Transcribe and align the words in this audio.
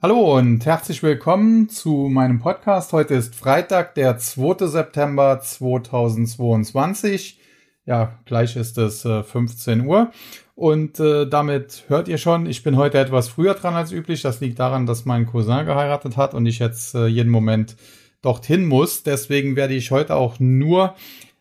Hallo 0.00 0.38
und 0.38 0.64
herzlich 0.64 1.02
willkommen 1.02 1.68
zu 1.68 2.08
meinem 2.08 2.38
Podcast. 2.38 2.92
Heute 2.92 3.14
ist 3.14 3.34
Freitag, 3.34 3.96
der 3.96 4.16
2. 4.16 4.68
September 4.68 5.40
2022. 5.40 7.40
Ja, 7.84 8.16
gleich 8.24 8.54
ist 8.54 8.78
es 8.78 9.04
äh, 9.04 9.24
15 9.24 9.84
Uhr. 9.84 10.12
Und 10.54 11.00
äh, 11.00 11.28
damit 11.28 11.82
hört 11.88 12.06
ihr 12.06 12.18
schon, 12.18 12.46
ich 12.46 12.62
bin 12.62 12.76
heute 12.76 12.98
etwas 12.98 13.28
früher 13.28 13.54
dran 13.54 13.74
als 13.74 13.90
üblich. 13.90 14.22
Das 14.22 14.38
liegt 14.38 14.60
daran, 14.60 14.86
dass 14.86 15.04
mein 15.04 15.26
Cousin 15.26 15.66
geheiratet 15.66 16.16
hat 16.16 16.32
und 16.32 16.46
ich 16.46 16.60
jetzt 16.60 16.94
äh, 16.94 17.08
jeden 17.08 17.32
Moment 17.32 17.74
dorthin 18.22 18.66
muss. 18.66 19.02
Deswegen 19.02 19.56
werde 19.56 19.74
ich 19.74 19.90
heute 19.90 20.14
auch 20.14 20.38
nur 20.38 20.94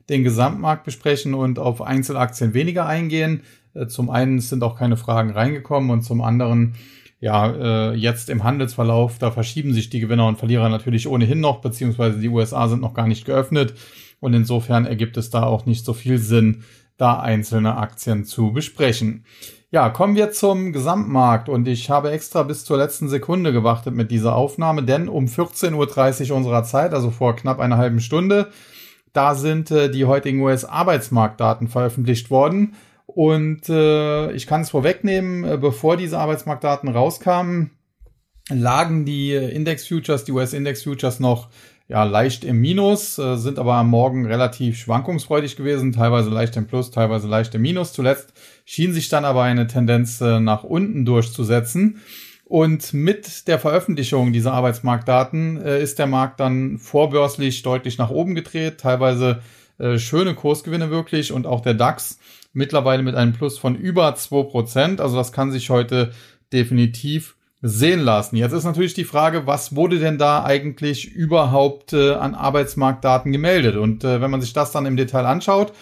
den 0.10 0.24
Gesamtmarkt 0.24 0.84
besprechen 0.84 1.36
und 1.36 1.60
auf 1.60 1.84
Einzelaktien 1.84 2.56
weniger 2.56 2.88
eingehen. 2.88 3.44
Äh, 3.76 3.86
zum 3.86 4.10
einen 4.10 4.40
sind 4.40 4.64
auch 4.64 4.80
keine 4.80 4.98
Fragen 4.98 5.30
reingekommen 5.30 5.92
und 5.92 6.02
zum 6.02 6.22
anderen 6.22 6.74
ja, 7.20 7.92
äh, 7.92 7.94
jetzt 7.96 8.30
im 8.30 8.44
Handelsverlauf, 8.44 9.18
da 9.18 9.32
verschieben 9.32 9.74
sich 9.74 9.90
die 9.90 10.00
Gewinner 10.00 10.28
und 10.28 10.38
Verlierer 10.38 10.70
natürlich 10.70 11.08
ohnehin 11.08 11.40
noch, 11.40 11.62
beziehungsweise 11.62 12.20
die 12.20 12.30
USA 12.30 12.68
sind 12.68 12.82
noch 12.82 12.94
gar 12.94 13.08
nicht 13.08 13.26
geöffnet. 13.26 13.74
Und 14.20 14.34
insofern 14.34 14.86
ergibt 14.86 15.18
es 15.18 15.30
da 15.30 15.44
auch 15.44 15.66
nicht 15.66 15.86
so 15.86 15.94
viel 15.94 16.18
Sinn, 16.18 16.64
da 16.98 17.20
einzelne 17.20 17.78
Aktien 17.78 18.26
zu 18.26 18.52
besprechen. 18.52 19.26
Ja, 19.70 19.90
kommen 19.90 20.16
wir 20.16 20.32
zum 20.32 20.72
Gesamtmarkt 20.72 21.50
und 21.50 21.68
ich 21.68 21.90
habe 21.90 22.12
extra 22.12 22.44
bis 22.44 22.64
zur 22.64 22.78
letzten 22.78 23.10
Sekunde 23.10 23.52
gewartet 23.52 23.94
mit 23.94 24.12
dieser 24.12 24.36
Aufnahme, 24.36 24.84
denn 24.84 25.10
um 25.10 25.26
14.30 25.26 26.32
Uhr 26.32 26.38
unserer 26.38 26.64
Zeit, 26.64 26.94
also 26.94 27.12
vor 27.12 27.36
knapp 27.36 27.60
einer 27.60 27.78
halben 27.78 28.00
Stunde, 28.00 28.50
da 29.12 29.36
sind 29.36 29.70
äh, 29.72 29.90
die 29.90 30.06
heutigen 30.06 30.40
US-Arbeitsmarktdaten 30.40 31.68
veröffentlicht 31.68 32.30
worden. 32.30 32.76
Und 33.08 33.68
äh, 33.70 34.32
ich 34.34 34.46
kann 34.46 34.62
es 34.62 34.70
vorwegnehmen, 34.70 35.44
äh, 35.44 35.58
bevor 35.58 35.98
diese 35.98 36.20
Arbeitsmarktdaten 36.20 36.90
rauskamen, 36.90 37.72
lagen 38.50 39.06
die 39.06 39.34
Index-Futures, 39.34 40.26
die 40.26 40.34
US-Index-Futures 40.34 41.20
noch 41.20 41.50
ja, 41.90 42.04
leicht 42.04 42.44
im 42.44 42.60
Minus, 42.60 43.18
äh, 43.18 43.38
sind 43.38 43.60
aber 43.60 43.76
am 43.76 43.90
Morgen 43.90 44.26
relativ 44.26 44.78
schwankungsfreudig 44.78 45.56
gewesen, 45.56 45.94
teilweise 45.94 46.30
leicht 46.30 46.58
im 46.58 46.68
Plus, 46.68 46.92
teilweise 46.92 47.28
leicht 47.28 47.56
im 47.56 47.62
Minus. 47.62 47.94
Zuletzt 47.94 48.34
schien 48.66 48.94
sich 48.94 49.08
dann 49.08 49.24
aber 49.24 49.44
eine 49.44 49.68
Tendenz 49.68 50.20
äh, 50.20 50.40
nach 50.40 50.64
unten 50.64 51.06
durchzusetzen. 51.06 52.02
Und 52.44 52.94
mit 52.94 53.48
der 53.48 53.60
Veröffentlichung 53.60 54.32
dieser 54.34 54.54
Arbeitsmarktdaten 54.54 55.62
äh, 55.62 55.82
ist 55.82 56.00
der 56.00 56.08
Markt 56.08 56.40
dann 56.40 56.78
vorbörslich 56.78 57.62
deutlich 57.62 57.98
nach 57.98 58.10
oben 58.10 58.36
gedreht, 58.36 58.80
teilweise 58.80 59.42
äh, 59.80 59.98
schöne 59.98 60.34
Kursgewinne 60.34 60.90
wirklich 60.90 61.32
und 61.32 61.46
auch 61.46 61.62
der 61.62 61.74
DAX 61.74 62.20
mittlerweile 62.58 63.04
mit 63.04 63.16
einem 63.16 63.34
Plus 63.34 63.58
von 63.58 63.76
über 63.76 64.10
2%. 64.14 65.00
Also 65.00 65.16
das 65.16 65.32
kann 65.32 65.52
sich 65.52 65.70
heute 65.70 66.12
definitiv 66.52 67.36
sehen 67.62 68.02
lassen. 68.02 68.36
Jetzt 68.36 68.52
ist 68.52 68.66
natürlich 68.66 68.94
die 68.94 69.04
Frage, 69.04 69.48
was 69.48 69.76
wurde 69.76 70.00
denn 70.00 70.18
da 70.18 70.44
eigentlich 70.44 71.12
überhaupt 71.12 71.94
äh, 71.94 72.14
an 72.14 72.36
Arbeitsmarktdaten 72.36 73.32
gemeldet? 73.32 73.78
Und 73.78 74.04
äh, 74.04 74.22
wenn 74.22 74.32
man 74.32 74.42
sich 74.42 74.54
das 74.54 74.72
dann 74.72 74.86
im 74.86 74.98
Detail 74.98 75.26
anschaut, 75.26 75.74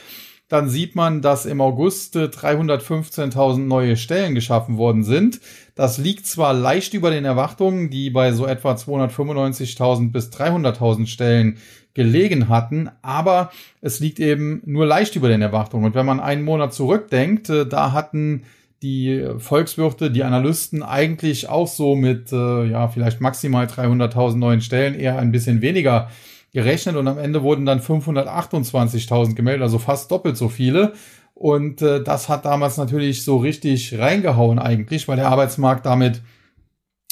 dann 0.47 0.69
sieht 0.69 0.95
man, 0.95 1.21
dass 1.21 1.45
im 1.45 1.59
August 1.59 2.15
315.000 2.15 3.59
neue 3.59 3.97
Stellen 3.97 4.35
geschaffen 4.35 4.77
worden 4.77 5.03
sind. 5.03 5.41
Das 5.73 5.97
liegt 5.97 6.27
zwar 6.27 6.53
leicht 6.53 6.93
über 6.93 7.09
den 7.09 7.25
Erwartungen, 7.25 7.89
die 7.89 8.11
bei 8.11 8.31
so 8.31 8.45
etwa 8.45 8.73
295.000 8.73 10.11
bis 10.11 10.29
300.000 10.29 11.07
Stellen 11.07 11.57
gelegen 11.95 12.49
hatten, 12.49 12.91
aber 13.01 13.51
es 13.81 13.99
liegt 13.99 14.19
eben 14.19 14.61
nur 14.65 14.85
leicht 14.85 15.15
über 15.15 15.29
den 15.29 15.41
Erwartungen. 15.41 15.85
Und 15.85 15.95
wenn 15.95 16.05
man 16.05 16.19
einen 16.19 16.43
Monat 16.43 16.73
zurückdenkt, 16.73 17.49
äh, 17.49 17.65
da 17.65 17.93
hatten 17.93 18.43
die 18.83 19.25
Volkswirte, 19.39 20.11
die 20.11 20.23
Analysten 20.23 20.83
eigentlich 20.83 21.49
auch 21.49 21.67
so 21.67 21.95
mit, 21.95 22.31
äh, 22.31 22.65
ja, 22.65 22.87
vielleicht 22.89 23.21
maximal 23.21 23.65
300.000 23.65 24.35
neuen 24.35 24.61
Stellen, 24.61 24.93
eher 24.93 25.17
ein 25.17 25.31
bisschen 25.31 25.61
weniger 25.61 26.11
gerechnet 26.53 26.95
und 26.95 27.07
am 27.07 27.17
Ende 27.17 27.41
wurden 27.41 27.65
dann 27.65 27.79
528.000 27.79 29.33
gemeldet, 29.33 29.63
also 29.63 29.80
fast 29.80 30.11
doppelt 30.11 30.37
so 30.37 30.49
viele. 30.49 30.93
Und 31.33 31.81
äh, 31.81 32.03
das 32.03 32.30
hat 32.30 32.45
damals 32.45 32.77
natürlich 32.77 33.23
so 33.23 33.37
richtig 33.37 33.97
reingehauen 33.97 34.59
eigentlich, 34.59 35.08
weil 35.08 35.17
der 35.17 35.27
Arbeitsmarkt 35.27 35.86
damit 35.86 36.21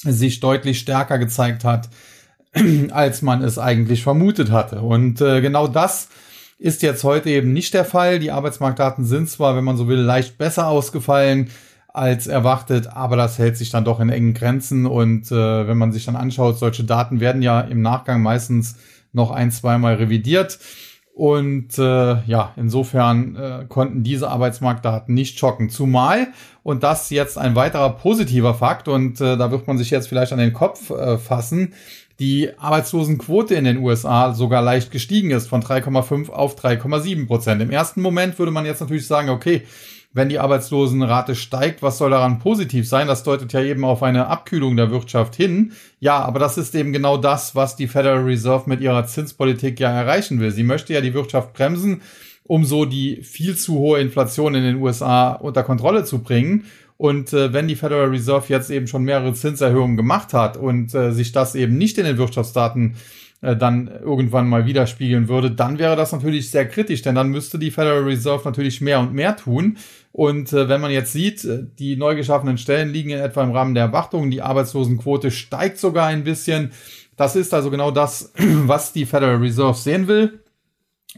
sich 0.01 0.39
deutlich 0.39 0.79
stärker 0.79 1.17
gezeigt 1.17 1.63
hat, 1.63 1.89
als 2.91 3.21
man 3.21 3.41
es 3.43 3.57
eigentlich 3.57 4.03
vermutet 4.03 4.51
hatte. 4.51 4.81
Und 4.81 5.21
äh, 5.21 5.41
genau 5.41 5.67
das 5.67 6.09
ist 6.59 6.81
jetzt 6.81 7.03
heute 7.03 7.29
eben 7.29 7.51
nicht 7.51 7.73
der 7.73 7.85
Fall. 7.85 8.19
Die 8.19 8.31
Arbeitsmarktdaten 8.31 9.05
sind 9.05 9.29
zwar, 9.29 9.55
wenn 9.55 9.63
man 9.63 9.77
so 9.77 9.87
will, 9.87 9.99
leicht 9.99 10.37
besser 10.37 10.67
ausgefallen 10.67 11.49
als 11.93 12.25
erwartet, 12.25 12.87
aber 12.87 13.15
das 13.15 13.37
hält 13.37 13.55
sich 13.55 13.69
dann 13.69 13.85
doch 13.85 13.99
in 13.99 14.09
engen 14.09 14.33
Grenzen. 14.33 14.85
Und 14.85 15.31
äh, 15.31 15.67
wenn 15.67 15.77
man 15.77 15.91
sich 15.91 16.05
dann 16.05 16.15
anschaut, 16.15 16.57
solche 16.57 16.83
Daten 16.83 17.19
werden 17.19 17.41
ja 17.41 17.61
im 17.61 17.81
Nachgang 17.81 18.21
meistens 18.21 18.77
noch 19.11 19.31
ein, 19.31 19.51
zweimal 19.51 19.95
revidiert. 19.95 20.59
Und 21.13 21.77
äh, 21.77 22.23
ja, 22.25 22.53
insofern 22.55 23.35
äh, 23.35 23.65
konnten 23.69 24.01
diese 24.01 24.29
Arbeitsmarktdaten 24.29 25.13
nicht 25.13 25.37
schocken. 25.37 25.69
Zumal, 25.69 26.29
und 26.63 26.81
das 26.81 27.11
jetzt 27.11 27.37
ein 27.37 27.53
weiterer 27.53 27.91
positiver 27.91 28.55
Fakt, 28.55 28.87
und 28.87 29.21
äh, 29.21 29.37
da 29.37 29.51
wird 29.51 29.67
man 29.67 29.77
sich 29.77 29.91
jetzt 29.91 30.07
vielleicht 30.07 30.33
an 30.33 30.39
den 30.39 30.53
Kopf 30.53 30.89
äh, 30.89 31.19
fassen, 31.19 31.73
die 32.23 32.57
Arbeitslosenquote 32.57 33.53
in 33.53 33.65
den 33.65 33.79
USA 33.79 34.33
sogar 34.33 34.61
leicht 34.61 34.91
gestiegen 34.91 35.31
ist 35.31 35.49
von 35.49 35.61
3,5 35.61 36.29
auf 36.29 36.57
3,7 36.57 37.27
Prozent. 37.27 37.61
Im 37.61 37.69
ersten 37.69 38.01
Moment 38.01 38.39
würde 38.39 38.53
man 38.53 38.65
jetzt 38.65 38.79
natürlich 38.79 39.07
sagen, 39.07 39.27
okay, 39.27 39.63
wenn 40.13 40.29
die 40.29 40.39
Arbeitslosenrate 40.39 41.35
steigt, 41.35 41.81
was 41.81 41.97
soll 41.97 42.11
daran 42.11 42.39
positiv 42.39 42.87
sein? 42.87 43.07
Das 43.07 43.23
deutet 43.23 43.51
ja 43.51 43.61
eben 43.61 43.83
auf 43.83 44.03
eine 44.03 44.27
Abkühlung 44.27 44.77
der 44.77 44.89
Wirtschaft 44.89 45.35
hin. 45.35 45.73
Ja, 45.99 46.19
aber 46.19 46.39
das 46.39 46.57
ist 46.57 46.73
eben 46.75 46.93
genau 46.93 47.17
das, 47.17 47.55
was 47.55 47.75
die 47.75 47.87
Federal 47.87 48.23
Reserve 48.23 48.69
mit 48.69 48.79
ihrer 48.79 49.05
Zinspolitik 49.05 49.81
ja 49.81 49.91
erreichen 49.91 50.39
will. 50.39 50.51
Sie 50.51 50.63
möchte 50.63 50.93
ja 50.93 51.01
die 51.01 51.13
Wirtschaft 51.13 51.51
bremsen, 51.51 52.03
um 52.45 52.63
so 52.63 52.85
die 52.85 53.21
viel 53.21 53.57
zu 53.57 53.73
hohe 53.73 53.99
Inflation 53.99 54.55
in 54.55 54.63
den 54.63 54.77
USA 54.77 55.33
unter 55.33 55.63
Kontrolle 55.63 56.05
zu 56.05 56.19
bringen. 56.19 56.67
Und 57.03 57.33
äh, 57.33 57.51
wenn 57.51 57.67
die 57.67 57.75
Federal 57.75 58.07
Reserve 58.11 58.45
jetzt 58.47 58.69
eben 58.69 58.87
schon 58.87 59.03
mehrere 59.03 59.33
Zinserhöhungen 59.33 59.97
gemacht 59.97 60.33
hat 60.33 60.55
und 60.55 60.95
äh, 60.95 61.11
sich 61.11 61.33
das 61.33 61.53
eben 61.53 61.77
nicht 61.77 61.97
in 61.97 62.05
den 62.05 62.17
Wirtschaftsdaten 62.17 62.95
äh, 63.41 63.57
dann 63.57 63.89
irgendwann 63.89 64.47
mal 64.47 64.65
widerspiegeln 64.65 65.27
würde, 65.27 65.51
dann 65.51 65.79
wäre 65.79 65.97
das 65.97 66.13
natürlich 66.13 66.49
sehr 66.49 66.65
kritisch, 66.65 67.01
denn 67.01 67.15
dann 67.15 67.27
müsste 67.27 67.59
die 67.59 67.71
Federal 67.71 68.03
Reserve 68.03 68.43
natürlich 68.45 68.79
mehr 68.79 69.01
und 69.01 69.11
mehr 69.11 69.35
tun. 69.35 69.75
Und 70.13 70.53
äh, 70.53 70.69
wenn 70.69 70.79
man 70.79 70.91
jetzt 70.91 71.11
sieht, 71.11 71.43
äh, 71.43 71.65
die 71.77 71.97
neu 71.97 72.15
geschaffenen 72.15 72.57
Stellen 72.57 72.93
liegen 72.93 73.09
in 73.09 73.19
etwa 73.19 73.43
im 73.43 73.51
Rahmen 73.51 73.73
der 73.73 73.83
Erwartungen, 73.83 74.31
die 74.31 74.41
Arbeitslosenquote 74.41 75.29
steigt 75.29 75.79
sogar 75.79 76.07
ein 76.07 76.23
bisschen. 76.23 76.71
Das 77.17 77.35
ist 77.35 77.53
also 77.53 77.69
genau 77.69 77.91
das, 77.91 78.31
was 78.37 78.93
die 78.93 79.05
Federal 79.05 79.39
Reserve 79.39 79.77
sehen 79.77 80.07
will. 80.07 80.39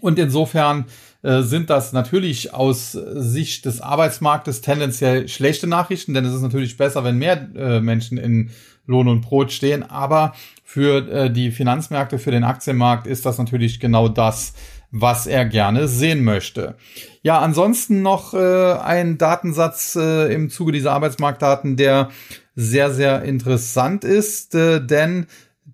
Und 0.02 0.17
insofern 0.17 0.85
äh, 1.25 1.41
sind 1.41 1.69
das 1.69 1.91
natürlich 1.91 2.53
aus 2.53 2.91
Sicht 2.91 3.66
des 3.66 3.81
Arbeitsmarktes 3.81 4.62
tendenziell 4.62 5.28
schlechte 5.28 5.68
Nachrichten, 5.68 6.13
denn 6.13 6.25
es 6.25 6.34
ist 6.34 6.41
natürlich 6.41 6.78
besser, 6.78 7.03
wenn 7.03 7.18
mehr 7.18 7.50
äh, 7.56 7.81
Menschen 7.81 8.18
in 8.18 8.52
Lohn 8.86 9.08
und 9.08 9.22
Brot 9.22 9.52
stehen. 9.52 9.84
Aber 9.84 10.34
für 10.64 11.08
äh, 11.09 11.31
die 11.31 11.52
Finanzmärkte, 11.52 12.19
für 12.19 12.31
den 12.31 12.44
Aktienmarkt 12.44 13.08
ist 13.08 13.25
das 13.25 13.38
natürlich 13.38 13.80
genau 13.80 14.08
das, 14.08 14.53
was 14.91 15.28
er 15.28 15.46
gerne 15.46 15.88
sehen 15.88 16.24
möchte. 16.24 16.75
Ja, 17.22 17.40
ansonsten 17.40 18.02
noch 18.02 18.34
äh, 18.34 18.74
ein 18.74 19.18
Datensatz 19.18 19.96
äh, 19.96 20.34
im 20.34 20.50
Zuge 20.50 20.72
dieser 20.72 20.94
Arbeitsmarktdaten, 20.94 21.75
der 21.75 22.09
sehr, 22.56 22.91
sehr 22.91 23.24
interessant 23.24 24.03
ist, 24.03 24.56
äh, 24.56 24.80
denn 24.85 25.28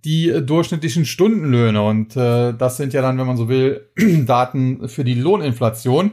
die 0.05 0.29
äh, 0.29 0.41
durchschnittlichen 0.41 1.05
Stundenlöhne. 1.05 1.81
Und 1.81 2.15
äh, 2.15 2.53
das 2.53 2.77
sind 2.77 2.93
ja 2.93 3.01
dann, 3.01 3.17
wenn 3.17 3.27
man 3.27 3.37
so 3.37 3.49
will, 3.49 3.89
Daten 4.25 4.87
für 4.87 5.03
die 5.03 5.15
Lohninflation. 5.15 6.11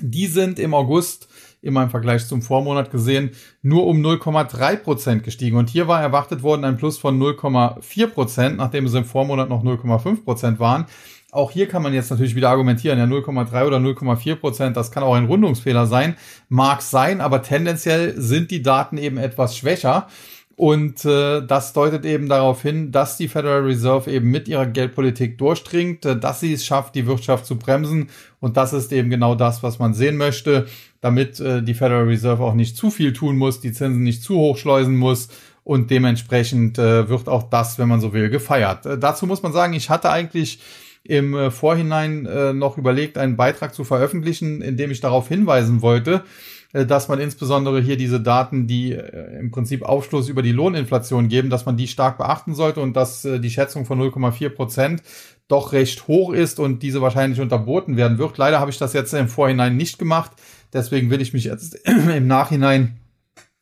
Die 0.00 0.26
sind 0.26 0.58
im 0.58 0.74
August 0.74 1.28
immer 1.62 1.84
im 1.84 1.90
Vergleich 1.90 2.26
zum 2.26 2.42
Vormonat 2.42 2.90
gesehen, 2.90 3.30
nur 3.62 3.86
um 3.86 4.04
0,3 4.04 4.76
Prozent 4.76 5.22
gestiegen. 5.22 5.56
Und 5.56 5.70
hier 5.70 5.86
war 5.86 6.02
erwartet 6.02 6.42
worden 6.42 6.64
ein 6.64 6.76
Plus 6.76 6.98
von 6.98 7.20
0,4 7.20 8.08
Prozent, 8.08 8.56
nachdem 8.56 8.86
es 8.86 8.94
im 8.94 9.04
Vormonat 9.04 9.48
noch 9.48 9.62
0,5 9.62 10.24
Prozent 10.24 10.58
waren. 10.58 10.86
Auch 11.30 11.50
hier 11.50 11.66
kann 11.66 11.82
man 11.82 11.94
jetzt 11.94 12.10
natürlich 12.10 12.34
wieder 12.34 12.50
argumentieren, 12.50 12.98
ja 12.98 13.06
0,3 13.06 13.66
oder 13.66 13.78
0,4 13.78 14.34
Prozent, 14.34 14.76
das 14.76 14.90
kann 14.90 15.02
auch 15.02 15.14
ein 15.14 15.24
Rundungsfehler 15.24 15.86
sein, 15.86 16.16
mag 16.50 16.82
sein, 16.82 17.22
aber 17.22 17.42
tendenziell 17.42 18.20
sind 18.20 18.50
die 18.50 18.60
Daten 18.60 18.98
eben 18.98 19.16
etwas 19.16 19.56
schwächer. 19.56 20.08
Und 20.56 21.04
äh, 21.04 21.40
das 21.46 21.72
deutet 21.72 22.04
eben 22.04 22.28
darauf 22.28 22.62
hin, 22.62 22.92
dass 22.92 23.16
die 23.16 23.28
Federal 23.28 23.62
Reserve 23.62 24.10
eben 24.10 24.30
mit 24.30 24.48
ihrer 24.48 24.66
Geldpolitik 24.66 25.38
durchdringt, 25.38 26.04
äh, 26.04 26.18
dass 26.18 26.40
sie 26.40 26.52
es 26.52 26.64
schafft, 26.64 26.94
die 26.94 27.06
Wirtschaft 27.06 27.46
zu 27.46 27.56
bremsen. 27.56 28.08
Und 28.40 28.56
das 28.56 28.72
ist 28.72 28.92
eben 28.92 29.10
genau 29.10 29.34
das, 29.34 29.62
was 29.62 29.78
man 29.78 29.94
sehen 29.94 30.16
möchte, 30.16 30.66
damit 31.00 31.40
äh, 31.40 31.62
die 31.62 31.74
Federal 31.74 32.04
Reserve 32.04 32.42
auch 32.42 32.54
nicht 32.54 32.76
zu 32.76 32.90
viel 32.90 33.12
tun 33.12 33.36
muss, 33.36 33.60
die 33.60 33.72
Zinsen 33.72 34.02
nicht 34.02 34.22
zu 34.22 34.36
hoch 34.36 34.58
schleusen 34.58 34.96
muss. 34.96 35.28
Und 35.64 35.90
dementsprechend 35.90 36.78
äh, 36.78 37.08
wird 37.08 37.28
auch 37.28 37.44
das, 37.44 37.78
wenn 37.78 37.88
man 37.88 38.00
so 38.00 38.12
will, 38.12 38.28
gefeiert. 38.28 38.84
Äh, 38.84 38.98
dazu 38.98 39.26
muss 39.26 39.42
man 39.42 39.52
sagen, 39.52 39.72
ich 39.72 39.90
hatte 39.90 40.10
eigentlich 40.10 40.60
im 41.04 41.34
äh, 41.34 41.50
Vorhinein 41.50 42.26
äh, 42.26 42.52
noch 42.52 42.78
überlegt, 42.78 43.18
einen 43.18 43.36
Beitrag 43.36 43.74
zu 43.74 43.84
veröffentlichen, 43.84 44.60
in 44.60 44.76
dem 44.76 44.90
ich 44.90 45.00
darauf 45.00 45.28
hinweisen 45.28 45.82
wollte, 45.82 46.24
dass 46.72 47.08
man 47.08 47.20
insbesondere 47.20 47.80
hier 47.80 47.96
diese 47.96 48.20
Daten, 48.20 48.66
die 48.66 48.92
äh, 48.92 49.38
im 49.38 49.50
Prinzip 49.50 49.82
Aufschluss 49.82 50.28
über 50.28 50.42
die 50.42 50.52
Lohninflation 50.52 51.28
geben, 51.28 51.50
dass 51.50 51.66
man 51.66 51.76
die 51.76 51.88
stark 51.88 52.18
beachten 52.18 52.54
sollte 52.54 52.80
und 52.80 52.94
dass 52.94 53.24
äh, 53.24 53.40
die 53.40 53.50
Schätzung 53.50 53.84
von 53.84 54.00
0,4 54.00 54.48
Prozent 54.50 55.02
doch 55.48 55.72
recht 55.72 56.08
hoch 56.08 56.32
ist 56.32 56.58
und 56.58 56.82
diese 56.82 57.02
wahrscheinlich 57.02 57.40
unterboten 57.40 57.96
werden 57.96 58.16
wird. 58.18 58.38
Leider 58.38 58.58
habe 58.58 58.70
ich 58.70 58.78
das 58.78 58.94
jetzt 58.94 59.12
im 59.12 59.28
Vorhinein 59.28 59.76
nicht 59.76 59.98
gemacht. 59.98 60.32
Deswegen 60.72 61.10
will 61.10 61.20
ich 61.20 61.34
mich 61.34 61.44
jetzt 61.44 61.74
im 61.86 62.26
Nachhinein 62.26 62.98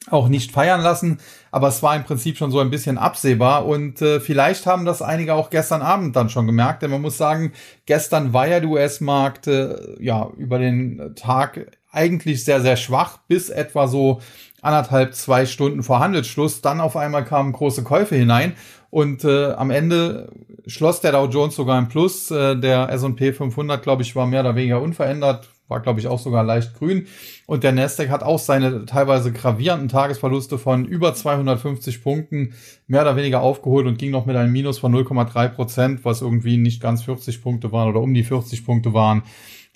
auch 0.09 0.29
nicht 0.29 0.53
feiern 0.53 0.81
lassen. 0.81 1.19
Aber 1.51 1.69
es 1.69 1.83
war 1.83 1.97
im 1.97 2.05
Prinzip 2.05 2.37
schon 2.37 2.53
so 2.53 2.61
ein 2.61 2.71
bisschen 2.71 2.97
absehbar 2.97 3.67
und 3.67 4.01
äh, 4.03 4.21
vielleicht 4.21 4.67
haben 4.67 4.85
das 4.85 5.03
einige 5.03 5.35
auch 5.35 5.51
gestern 5.51 5.83
Abend 5.83 6.15
dann 6.15 6.31
schon 6.31 6.47
gemerkt, 6.47 6.83
denn 6.83 6.91
man 6.91 7.03
muss 7.03 7.19
sagen, 7.19 7.53
gestern 7.87 8.33
war 8.33 8.47
ja 8.47 8.61
der 8.61 8.71
US-Markt 8.71 9.49
äh, 9.49 10.01
ja 10.03 10.31
über 10.37 10.59
den 10.59 11.15
Tag 11.17 11.80
eigentlich 11.93 12.45
sehr, 12.45 12.61
sehr 12.61 12.77
schwach 12.77 13.19
bis 13.29 13.51
etwa 13.51 13.89
so 13.89 14.21
anderthalb, 14.63 15.15
zwei 15.15 15.47
Stunden 15.47 15.83
vor 15.83 16.01
Handelsschluss. 16.01 16.61
Dann 16.61 16.81
auf 16.81 16.97
einmal 16.97 17.25
kamen 17.25 17.53
große 17.53 17.83
Käufe 17.83 18.17
hinein 18.17 18.55
und 18.91 19.25
äh, 19.25 19.53
am 19.53 19.71
Ende 19.71 20.31
schloss 20.67 21.01
der 21.01 21.13
Dow 21.13 21.27
Jones 21.27 21.55
sogar 21.55 21.79
im 21.79 21.89
Plus. 21.89 22.31
Äh, 22.31 22.57
der 22.57 22.89
S&P 22.91 23.33
500, 23.33 23.83
glaube 23.83 24.03
ich, 24.03 24.15
war 24.17 24.27
mehr 24.27 24.41
oder 24.41 24.57
weniger 24.57 24.81
unverändert, 24.83 25.49
war, 25.69 25.81
glaube 25.81 26.01
ich, 26.01 26.09
auch 26.09 26.19
sogar 26.19 26.43
leicht 26.43 26.75
grün. 26.75 27.07
Und 27.47 27.63
der 27.65 27.73
Nasdaq 27.73 28.11
hat 28.11 28.23
auch 28.23 28.39
seine 28.39 28.85
teilweise 28.87 29.33
gravierenden 29.33 29.89
Tagesverluste 29.89 30.59
von 30.59 30.85
über 30.85 31.15
250 31.15 32.03
Punkten 32.03 32.55
mehr 32.87 33.03
oder 33.03 33.17
weniger 33.17 33.41
aufgeholt 33.41 33.87
und 33.87 33.99
ging 33.99 34.11
noch 34.11 34.27
mit 34.27 34.37
einem 34.37 34.53
Minus 34.53 34.79
von 34.79 34.95
0,3 34.95 35.49
Prozent, 35.49 36.05
was 36.05 36.21
irgendwie 36.21 36.57
nicht 36.57 36.83
ganz 36.83 37.05
40 37.05 37.43
Punkte 37.43 37.73
waren 37.73 37.89
oder 37.89 38.01
um 38.01 38.13
die 38.13 38.25
40 38.25 38.67
Punkte 38.67 38.93
waren, 38.93 39.23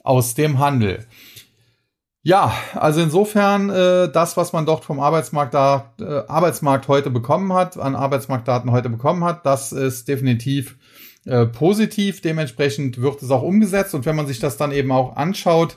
aus 0.02 0.34
dem 0.34 0.58
Handel. 0.58 1.06
Ja, 2.26 2.54
also 2.74 3.02
insofern 3.02 3.68
äh, 3.68 4.10
das, 4.10 4.38
was 4.38 4.54
man 4.54 4.64
dort 4.64 4.86
vom 4.86 4.98
Arbeitsmarkt 4.98 5.52
da 5.52 5.92
äh, 6.00 6.04
Arbeitsmarkt 6.26 6.88
heute 6.88 7.10
bekommen 7.10 7.52
hat, 7.52 7.76
an 7.76 7.94
Arbeitsmarktdaten 7.94 8.70
heute 8.70 8.88
bekommen 8.88 9.24
hat, 9.24 9.44
das 9.44 9.72
ist 9.72 10.08
definitiv 10.08 10.78
äh, 11.26 11.44
positiv. 11.44 12.22
Dementsprechend 12.22 13.02
wird 13.02 13.22
es 13.22 13.30
auch 13.30 13.42
umgesetzt 13.42 13.94
und 13.94 14.06
wenn 14.06 14.16
man 14.16 14.26
sich 14.26 14.38
das 14.38 14.56
dann 14.56 14.72
eben 14.72 14.90
auch 14.90 15.16
anschaut 15.16 15.76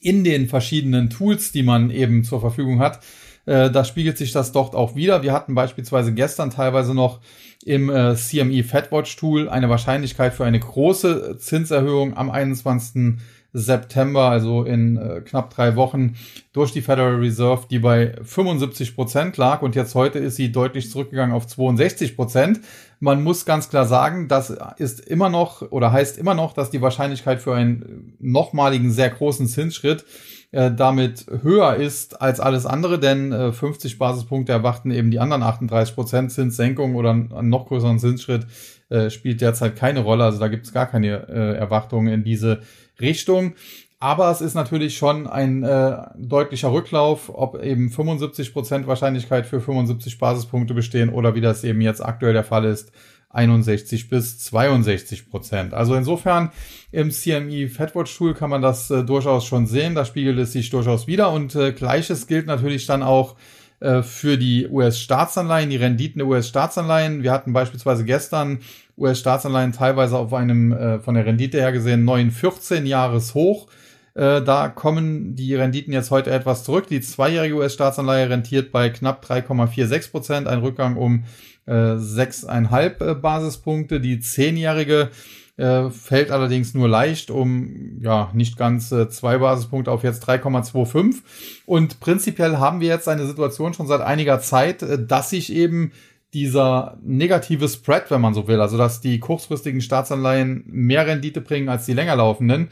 in 0.00 0.24
den 0.24 0.48
verschiedenen 0.48 1.10
Tools, 1.10 1.52
die 1.52 1.62
man 1.62 1.90
eben 1.90 2.24
zur 2.24 2.40
Verfügung 2.40 2.80
hat, 2.80 3.00
äh, 3.44 3.70
da 3.70 3.84
spiegelt 3.84 4.16
sich 4.16 4.32
das 4.32 4.52
dort 4.52 4.74
auch 4.74 4.94
wieder. 4.94 5.22
Wir 5.22 5.34
hatten 5.34 5.54
beispielsweise 5.54 6.14
gestern 6.14 6.48
teilweise 6.48 6.94
noch 6.94 7.20
im 7.62 7.90
äh, 7.90 8.16
CME 8.16 8.64
FedWatch 8.64 9.16
Tool 9.16 9.50
eine 9.50 9.68
Wahrscheinlichkeit 9.68 10.32
für 10.32 10.46
eine 10.46 10.60
große 10.60 11.36
Zinserhöhung 11.38 12.16
am 12.16 12.30
21. 12.30 13.18
September, 13.52 14.30
also 14.30 14.64
in 14.64 14.96
äh, 14.96 15.20
knapp 15.20 15.54
drei 15.54 15.76
Wochen, 15.76 16.14
durch 16.52 16.72
die 16.72 16.80
Federal 16.80 17.16
Reserve, 17.16 17.66
die 17.70 17.78
bei 17.78 18.14
75 18.22 18.94
Prozent 18.94 19.36
lag 19.36 19.62
und 19.62 19.74
jetzt 19.74 19.94
heute 19.94 20.18
ist 20.18 20.36
sie 20.36 20.52
deutlich 20.52 20.90
zurückgegangen 20.90 21.34
auf 21.34 21.46
62 21.46 22.16
Prozent. 22.16 22.60
Man 23.00 23.22
muss 23.22 23.44
ganz 23.44 23.68
klar 23.68 23.84
sagen, 23.84 24.28
das 24.28 24.56
ist 24.78 25.00
immer 25.00 25.28
noch 25.28 25.70
oder 25.70 25.92
heißt 25.92 26.18
immer 26.18 26.34
noch, 26.34 26.52
dass 26.54 26.70
die 26.70 26.80
Wahrscheinlichkeit 26.80 27.40
für 27.40 27.54
einen 27.54 28.14
nochmaligen 28.20 28.90
sehr 28.90 29.10
großen 29.10 29.46
Zinsschritt 29.46 30.04
äh, 30.52 30.70
damit 30.70 31.26
höher 31.42 31.76
ist 31.76 32.20
als 32.20 32.38
alles 32.38 32.66
andere, 32.66 32.98
denn 32.98 33.32
äh, 33.32 33.52
50 33.52 33.98
Basispunkte 33.98 34.52
erwarten 34.52 34.90
eben 34.90 35.10
die 35.10 35.18
anderen 35.18 35.42
38 35.42 35.94
Prozent 35.94 36.30
Zinssenkung 36.30 36.94
oder 36.94 37.10
einen 37.10 37.48
noch 37.48 37.66
größeren 37.66 37.98
Zinsschritt 37.98 38.46
äh, 38.90 39.08
spielt 39.08 39.40
derzeit 39.40 39.76
keine 39.76 40.00
Rolle. 40.00 40.24
Also 40.24 40.38
da 40.38 40.48
gibt 40.48 40.66
es 40.66 40.72
gar 40.74 40.86
keine 40.86 41.26
äh, 41.28 41.56
Erwartungen 41.56 42.12
in 42.12 42.24
diese 42.24 42.60
Richtung. 43.02 43.54
Aber 44.02 44.30
es 44.32 44.40
ist 44.40 44.54
natürlich 44.54 44.96
schon 44.96 45.28
ein 45.28 45.62
äh, 45.62 45.96
deutlicher 46.16 46.72
Rücklauf, 46.72 47.30
ob 47.32 47.62
eben 47.62 47.88
75% 47.88 48.86
Wahrscheinlichkeit 48.86 49.46
für 49.46 49.60
75 49.60 50.18
Basispunkte 50.18 50.74
bestehen 50.74 51.08
oder 51.10 51.36
wie 51.36 51.40
das 51.40 51.62
eben 51.62 51.80
jetzt 51.80 52.04
aktuell 52.04 52.32
der 52.32 52.42
Fall 52.42 52.64
ist, 52.64 52.90
61 53.30 54.08
bis 54.08 54.38
62 54.40 55.30
Prozent. 55.30 55.72
Also 55.72 55.94
insofern 55.94 56.50
im 56.90 57.10
CME 57.10 57.68
FedWatch 57.68 58.16
Tool 58.16 58.34
kann 58.34 58.50
man 58.50 58.60
das 58.60 58.90
äh, 58.90 59.04
durchaus 59.04 59.46
schon 59.46 59.66
sehen. 59.66 59.94
Da 59.94 60.04
spiegelt 60.04 60.38
es 60.38 60.52
sich 60.52 60.68
durchaus 60.70 61.06
wieder 61.06 61.30
und 61.30 61.54
äh, 61.54 61.72
gleiches 61.72 62.26
gilt 62.26 62.46
natürlich 62.46 62.86
dann 62.86 63.04
auch 63.04 63.36
äh, 63.82 64.02
für 64.02 64.38
die 64.38 64.68
US-Staatsanleihen, 64.68 65.70
die 65.70 65.76
Renditen 65.76 66.18
der 66.18 66.28
US-Staatsanleihen. 66.28 67.22
Wir 67.22 67.32
hatten 67.32 67.52
beispielsweise 67.52 68.04
gestern 68.04 68.60
US-Staatsanleihen 68.98 69.72
teilweise 69.72 70.18
auf 70.18 70.32
einem 70.32 70.72
äh, 70.72 70.98
von 71.00 71.14
der 71.14 71.26
Rendite 71.26 71.58
her 71.58 71.72
gesehen 71.72 72.04
neuen 72.04 72.30
14 72.30 72.86
Jahres 72.86 73.34
hoch. 73.34 73.68
Äh, 74.14 74.42
da 74.42 74.68
kommen 74.68 75.34
die 75.34 75.54
Renditen 75.54 75.92
jetzt 75.92 76.10
heute 76.10 76.30
etwas 76.30 76.64
zurück. 76.64 76.86
Die 76.86 77.00
zweijährige 77.00 77.54
US-Staatsanleihe 77.56 78.28
rentiert 78.28 78.70
bei 78.72 78.90
knapp 78.90 79.24
3,46 79.24 80.10
Prozent, 80.10 80.46
ein 80.48 80.58
Rückgang 80.58 80.96
um 80.96 81.24
äh, 81.66 81.72
6,5 81.72 83.10
äh, 83.10 83.14
Basispunkte. 83.14 84.00
Die 84.00 84.20
zehnjährige 84.20 85.10
äh, 85.56 85.90
fällt 85.90 86.30
allerdings 86.30 86.74
nur 86.74 86.88
leicht 86.88 87.30
um 87.30 87.98
ja 88.00 88.30
nicht 88.32 88.56
ganz 88.56 88.90
äh, 88.90 89.08
zwei 89.08 89.38
Basispunkte 89.38 89.90
auf 89.90 90.02
jetzt 90.02 90.28
3,25. 90.28 91.22
Und 91.66 92.00
prinzipiell 92.00 92.58
haben 92.58 92.80
wir 92.80 92.88
jetzt 92.88 93.08
eine 93.08 93.26
Situation 93.26 93.74
schon 93.74 93.86
seit 93.86 94.00
einiger 94.00 94.40
Zeit, 94.40 94.82
äh, 94.82 95.04
dass 95.04 95.30
sich 95.30 95.52
eben 95.52 95.92
dieser 96.34 96.98
negative 97.02 97.68
Spread, 97.68 98.10
wenn 98.10 98.20
man 98.20 98.34
so 98.34 98.48
will, 98.48 98.60
also 98.60 98.78
dass 98.78 99.00
die 99.00 99.20
kurzfristigen 99.20 99.80
Staatsanleihen 99.80 100.64
mehr 100.66 101.06
Rendite 101.06 101.40
bringen 101.40 101.68
als 101.68 101.84
die 101.86 101.92
länger 101.92 102.16
laufenden, 102.16 102.68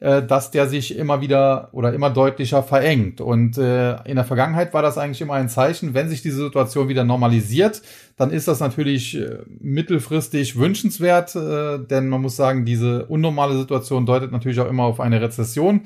äh, 0.00 0.22
dass 0.22 0.50
der 0.50 0.66
sich 0.66 0.96
immer 0.96 1.20
wieder 1.20 1.68
oder 1.72 1.92
immer 1.92 2.10
deutlicher 2.10 2.62
verengt. 2.62 3.20
Und 3.20 3.58
äh, 3.58 4.02
in 4.04 4.16
der 4.16 4.24
Vergangenheit 4.24 4.72
war 4.74 4.82
das 4.82 4.98
eigentlich 4.98 5.20
immer 5.20 5.34
ein 5.34 5.48
Zeichen, 5.48 5.94
wenn 5.94 6.08
sich 6.08 6.22
diese 6.22 6.42
Situation 6.42 6.88
wieder 6.88 7.04
normalisiert, 7.04 7.82
dann 8.16 8.30
ist 8.30 8.48
das 8.48 8.60
natürlich 8.60 9.16
äh, 9.16 9.38
mittelfristig 9.60 10.56
wünschenswert, 10.56 11.36
äh, 11.36 11.78
denn 11.78 12.08
man 12.08 12.22
muss 12.22 12.36
sagen, 12.36 12.64
diese 12.64 13.06
unnormale 13.06 13.56
Situation 13.58 14.06
deutet 14.06 14.32
natürlich 14.32 14.58
auch 14.58 14.68
immer 14.68 14.84
auf 14.84 15.00
eine 15.00 15.20
Rezession 15.20 15.82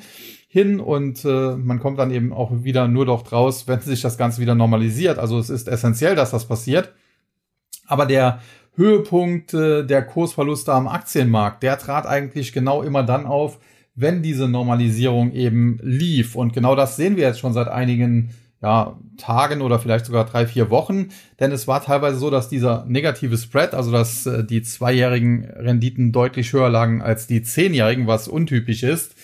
hin 0.49 0.81
und 0.81 1.25
äh, 1.25 1.57
man 1.57 1.81
kommt 1.81 1.99
dann 1.99 2.11
eben 2.11 2.33
auch 2.33 2.51
wieder 2.65 2.89
nur 2.89 3.05
dort 3.05 3.33
raus, 3.33 3.65
wenn 3.67 3.81
sich 3.81 4.01
das 4.01 4.17
Ganze 4.17 4.41
wieder 4.41 4.55
normalisiert. 4.55 5.19
Also 5.19 5.39
es 5.39 5.51
ist 5.51 5.69
essentiell, 5.69 6.15
dass 6.15 6.31
das 6.31 6.47
passiert. 6.47 6.93
Aber 7.87 8.07
der 8.07 8.41
Höhepunkt 8.77 9.55
äh, 9.55 9.85
der 9.85 10.03
Kursverluste 10.03 10.73
am 10.73 10.87
Aktienmarkt, 10.87 11.63
der 11.63 11.79
trat 11.79 12.07
eigentlich 12.07 12.53
genau 12.53 12.83
immer 12.83 13.03
dann 13.03 13.27
auf, 13.27 13.59
wenn 13.95 14.23
diese 14.23 14.49
Normalisierung 14.49 15.33
eben 15.33 15.79
lief. 15.83 16.37
Und 16.37 16.53
genau 16.53 16.77
das 16.77 16.97
sehen 16.97 17.17
wir 17.17 17.25
jetzt 17.25 17.41
schon 17.41 17.55
seit 17.55 17.69
einigen 17.69 18.31
ja, 18.63 18.99
Tagen 19.17 19.63
oder 19.63 19.79
vielleicht 19.79 20.07
sogar 20.07 20.27
drei, 20.27 20.47
vier 20.47 20.71
Wochen. 20.71 21.09
Denn 21.41 21.53
es 21.53 21.67
war 21.67 21.83
teilweise 21.83 22.19
so, 22.19 22.31
dass 22.31 22.49
dieser 22.49 22.85
negative 22.87 23.39
Spread, 23.39 23.75
also 23.75 23.91
dass 23.91 24.27
äh, 24.27 24.45
die 24.45 24.63
zweijährigen 24.63 25.45
Renditen 25.45 26.13
deutlich 26.13 26.53
höher 26.53 26.69
lagen 26.69 27.01
als 27.01 27.27
die 27.27 27.43
zehnjährigen, 27.43 28.07
was 28.07 28.29
untypisch 28.29 28.83
ist, 28.83 29.15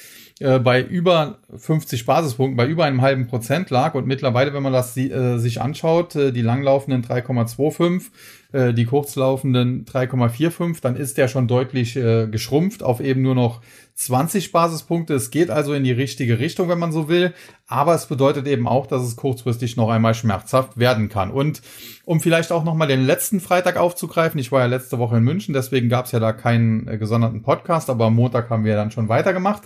äh, 0.42 0.58
bei 0.58 0.82
über 0.82 1.38
50 1.56 2.04
Basispunkten, 2.04 2.56
bei 2.56 2.66
über 2.66 2.84
einem 2.84 3.00
halben 3.00 3.26
Prozent 3.26 3.70
lag. 3.70 3.94
Und 3.94 4.06
mittlerweile, 4.06 4.52
wenn 4.52 4.62
man 4.62 4.72
das 4.72 4.96
äh, 4.96 5.38
sich 5.38 5.60
anschaut, 5.60 6.16
äh, 6.16 6.32
die 6.32 6.42
langlaufenden 6.42 7.04
3,25, 7.04 8.10
äh, 8.52 8.74
die 8.74 8.84
kurzlaufenden 8.84 9.84
3,45, 9.84 10.80
dann 10.82 10.96
ist 10.96 11.18
der 11.18 11.28
schon 11.28 11.48
deutlich 11.48 11.96
äh, 11.96 12.26
geschrumpft 12.26 12.82
auf 12.82 13.00
eben 13.00 13.22
nur 13.22 13.34
noch 13.34 13.62
20 13.94 14.52
Basispunkte. 14.52 15.14
Es 15.14 15.30
geht 15.30 15.50
also 15.50 15.74
in 15.74 15.84
die 15.84 15.92
richtige 15.92 16.38
Richtung, 16.38 16.68
wenn 16.68 16.78
man 16.78 16.92
so 16.92 17.08
will. 17.08 17.32
Aber 17.66 17.94
es 17.94 18.06
bedeutet 18.06 18.46
eben 18.46 18.66
auch, 18.66 18.86
dass 18.86 19.02
es 19.02 19.16
kurzfristig 19.16 19.76
noch 19.76 19.88
einmal 19.88 20.14
schmerzhaft 20.14 20.78
werden 20.78 21.08
kann. 21.08 21.30
Und 21.30 21.62
um 22.04 22.20
vielleicht 22.20 22.52
auch 22.52 22.64
nochmal 22.64 22.88
den 22.88 23.06
letzten 23.06 23.40
Freitag 23.40 23.76
aufzugreifen, 23.76 24.40
ich 24.40 24.52
war 24.52 24.60
ja 24.60 24.66
letzte 24.66 24.98
Woche 24.98 25.16
in 25.16 25.24
München, 25.24 25.54
deswegen 25.54 25.88
gab 25.88 26.06
es 26.06 26.12
ja 26.12 26.20
da 26.20 26.32
keinen 26.32 26.86
gesonderten 26.98 27.42
Podcast, 27.42 27.90
aber 27.90 28.06
am 28.06 28.14
Montag 28.14 28.50
haben 28.50 28.64
wir 28.64 28.76
dann 28.76 28.90
schon 28.90 29.08
weitergemacht. 29.08 29.62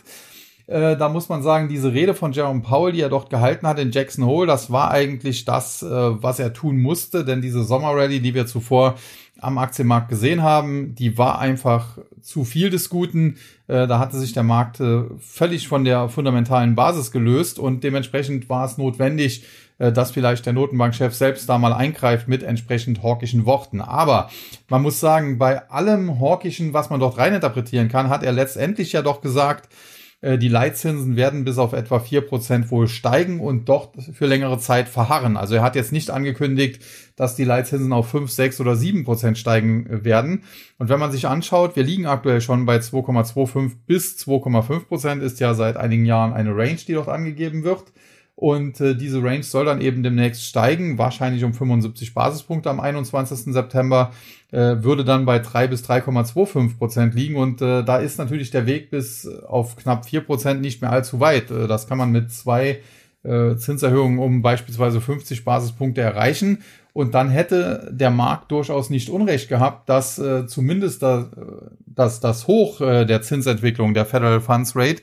Äh, 0.67 0.97
da 0.97 1.09
muss 1.09 1.29
man 1.29 1.43
sagen, 1.43 1.69
diese 1.69 1.93
Rede 1.93 2.15
von 2.15 2.33
Jerome 2.33 2.63
Powell, 2.63 2.93
die 2.93 3.01
er 3.01 3.09
dort 3.09 3.31
gehalten 3.31 3.67
hat 3.67 3.79
in 3.79 3.93
Jackson 3.93 4.25
Hole, 4.25 4.47
das 4.47 4.71
war 4.71 4.91
eigentlich 4.91 5.45
das, 5.45 5.83
äh, 5.83 5.89
was 5.89 6.39
er 6.39 6.53
tun 6.53 6.79
musste, 6.79 7.25
denn 7.25 7.41
diese 7.41 7.63
Sommerrally, 7.63 8.21
die 8.21 8.35
wir 8.35 8.47
zuvor 8.47 8.97
am 9.39 9.59
Aktienmarkt 9.59 10.09
gesehen 10.09 10.43
haben, 10.43 10.95
die 10.95 11.19
war 11.19 11.39
einfach 11.39 11.99
zu 12.23 12.45
viel 12.45 12.71
des 12.71 12.89
Guten. 12.89 13.37
Äh, 13.69 13.87
da 13.87 13.99
hatte 13.99 14.19
sich 14.19 14.33
der 14.33 14.43
Markt 14.43 14.81
äh, 14.81 15.03
völlig 15.21 15.69
von 15.69 15.85
der 15.85 16.09
fundamentalen 16.09 16.75
Basis 16.75 17.13
gelöst 17.13 17.59
und 17.59 17.85
dementsprechend 17.85 18.49
war 18.49 18.65
es 18.65 18.79
notwendig, 18.79 19.45
äh, 19.79 19.93
dass 19.93 20.11
vielleicht 20.11 20.47
der 20.47 20.53
Notenbankchef 20.53 21.15
selbst 21.15 21.49
da 21.49 21.59
mal 21.59 21.75
eingreift 21.75 22.29
mit 22.29 22.43
entsprechend 22.43 23.03
hawkischen 23.03 23.47
Worten. 23.47 23.81
Aber 23.81 24.31
man 24.69 24.83
muss 24.83 24.99
sagen, 24.99 25.39
bei 25.39 25.69
allem 25.71 26.19
hawkischen, 26.19 26.73
was 26.73 26.91
man 26.91 26.99
dort 26.99 27.19
reininterpretieren 27.19 27.89
kann, 27.89 28.09
hat 28.09 28.23
er 28.23 28.33
letztendlich 28.33 28.93
ja 28.93 29.03
doch 29.03 29.21
gesagt, 29.21 29.69
die 30.23 30.49
Leitzinsen 30.49 31.15
werden 31.15 31.45
bis 31.45 31.59
auf 31.59 31.75
etwa 31.75 32.01
vier 32.01 32.23
Prozent 32.23 32.71
wohl 32.71 32.89
steigen 32.89 33.39
und 33.39 33.69
doch 33.69 33.93
für 34.13 34.27
längere 34.27 34.59
Zeit 34.59 34.89
verharren. 34.89 35.37
Also 35.37 35.57
er 35.57 35.63
hat 35.63 35.77
jetzt 35.77 35.93
nicht 35.93 36.11
angekündigt, 36.11 36.83
dass 37.17 37.37
die 37.37 37.45
Leitzinsen 37.45 37.93
auf 37.93 38.09
fünf, 38.09 38.31
sechs 38.31 38.59
oder 38.59 38.77
sieben 38.77 39.05
Prozent 39.05 39.37
steigen 39.37 39.87
äh, 39.87 40.05
werden. 40.05 40.45
Und 40.79 40.89
wenn 40.89 41.01
man 41.01 41.13
sich 41.13 41.27
anschaut, 41.27 41.77
wir 41.77 41.83
liegen 41.83 42.07
aktuell 42.07 42.41
schon 42.41 42.65
bei 42.65 42.79
2,25 42.79 43.73
bis 43.87 44.17
2,5 44.17 44.87
Prozent, 44.87 45.23
ist 45.23 45.39
ja 45.39 45.53
seit 45.55 45.77
einigen 45.77 46.07
Jahren 46.07 46.33
eine 46.33 46.57
Range, 46.57 46.77
die 46.77 46.95
dort 46.95 47.09
angegeben 47.09 47.63
wird. 47.63 47.85
Und 48.37 48.83
äh, 48.83 48.95
diese 48.95 49.23
Range 49.23 49.43
soll 49.43 49.65
dann 49.65 49.81
eben 49.81 50.03
demnächst 50.03 50.45
steigen, 50.45 50.99
wahrscheinlich 50.99 51.43
um 51.43 51.55
75 51.55 52.13
Basispunkte 52.13 52.69
am 52.69 52.81
21. 52.81 53.53
September, 53.55 54.13
äh, 54.53 54.77
würde 54.83 55.07
dann 55.07 55.25
bei 55.25 55.39
3 55.39 55.69
bis 55.69 55.83
3,25 55.89 56.77
Prozent 56.77 57.15
liegen. 57.15 57.37
Und 57.37 57.63
äh, 57.63 57.83
da 57.83 57.97
ist 57.97 58.19
natürlich 58.19 58.51
der 58.51 58.67
Weg 58.67 58.91
bis 58.91 59.27
auf 59.27 59.77
knapp 59.77 60.05
4 60.05 60.21
Prozent 60.21 60.61
nicht 60.61 60.83
mehr 60.83 60.93
allzu 60.93 61.19
weit. 61.19 61.51
Äh, 61.51 61.67
das 61.67 61.89
kann 61.89 61.97
man 61.97 62.13
mit 62.13 62.31
zwei 62.31 62.81
äh, 63.23 63.57
Zinserhöhungen 63.57 64.19
um 64.19 64.43
beispielsweise 64.43 65.01
50 65.01 65.43
Basispunkte 65.43 66.03
erreichen. 66.03 66.59
Und 66.93 67.15
dann 67.15 67.31
hätte 67.31 67.91
der 67.91 68.11
Markt 68.11 68.51
durchaus 68.53 68.91
nicht 68.91 69.09
Unrecht 69.09 69.49
gehabt, 69.49 69.89
dass 69.89 70.19
äh, 70.19 70.47
zumindest 70.47 71.03
da, 71.03 71.31
dass 71.87 72.21
das 72.21 72.47
Hoch 72.47 72.83
äh, 72.83 73.07
der 73.07 73.23
Zinsentwicklung 73.23 73.95
der 73.95 74.05
Federal 74.05 74.41
Funds 74.43 74.77
Rate 74.77 75.03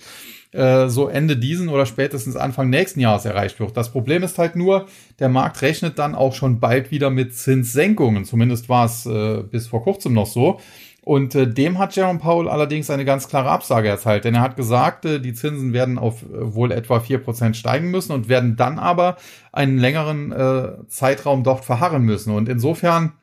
äh, 0.53 0.87
so 0.87 1.07
Ende 1.07 1.37
diesen 1.37 1.69
oder 1.69 1.85
spätestens 1.85 2.35
Anfang 2.35 2.69
nächsten 2.69 2.99
Jahres 2.99 3.25
erreicht 3.25 3.59
wird. 3.59 3.75
Das 3.75 3.91
Problem 3.91 4.23
ist 4.23 4.37
halt 4.37 4.55
nur, 4.55 4.87
der 5.19 5.29
Markt 5.29 5.61
rechnet 5.61 5.99
dann 5.99 6.15
auch 6.15 6.33
schon 6.33 6.59
bald 6.59 6.91
wieder 6.91 7.09
mit 7.09 7.35
Zinssenkungen. 7.35 8.25
Zumindest 8.25 8.69
war 8.69 8.85
es 8.85 9.05
äh, 9.05 9.43
bis 9.43 9.67
vor 9.67 9.83
kurzem 9.83 10.13
noch 10.13 10.27
so. 10.27 10.59
Und 11.05 11.35
äh, 11.35 11.47
dem 11.47 11.79
hat 11.79 11.95
Jerome 11.95 12.19
Powell 12.19 12.47
allerdings 12.47 12.89
eine 12.89 13.03
ganz 13.03 13.27
klare 13.27 13.49
Absage 13.49 13.89
erteilt, 13.89 14.23
denn 14.23 14.35
er 14.35 14.41
hat 14.41 14.55
gesagt, 14.55 15.03
äh, 15.03 15.19
die 15.19 15.33
Zinsen 15.33 15.73
werden 15.73 15.97
auf 15.97 16.23
äh, 16.23 16.55
wohl 16.55 16.71
etwa 16.71 17.01
vier 17.01 17.17
Prozent 17.17 17.57
steigen 17.57 17.91
müssen 17.91 18.13
und 18.13 18.29
werden 18.29 18.55
dann 18.55 18.79
aber 18.79 19.17
einen 19.51 19.77
längeren 19.77 20.31
äh, 20.31 20.87
Zeitraum 20.87 21.43
dort 21.43 21.65
verharren 21.65 22.03
müssen. 22.03 22.33
Und 22.33 22.47
insofern 22.47 23.13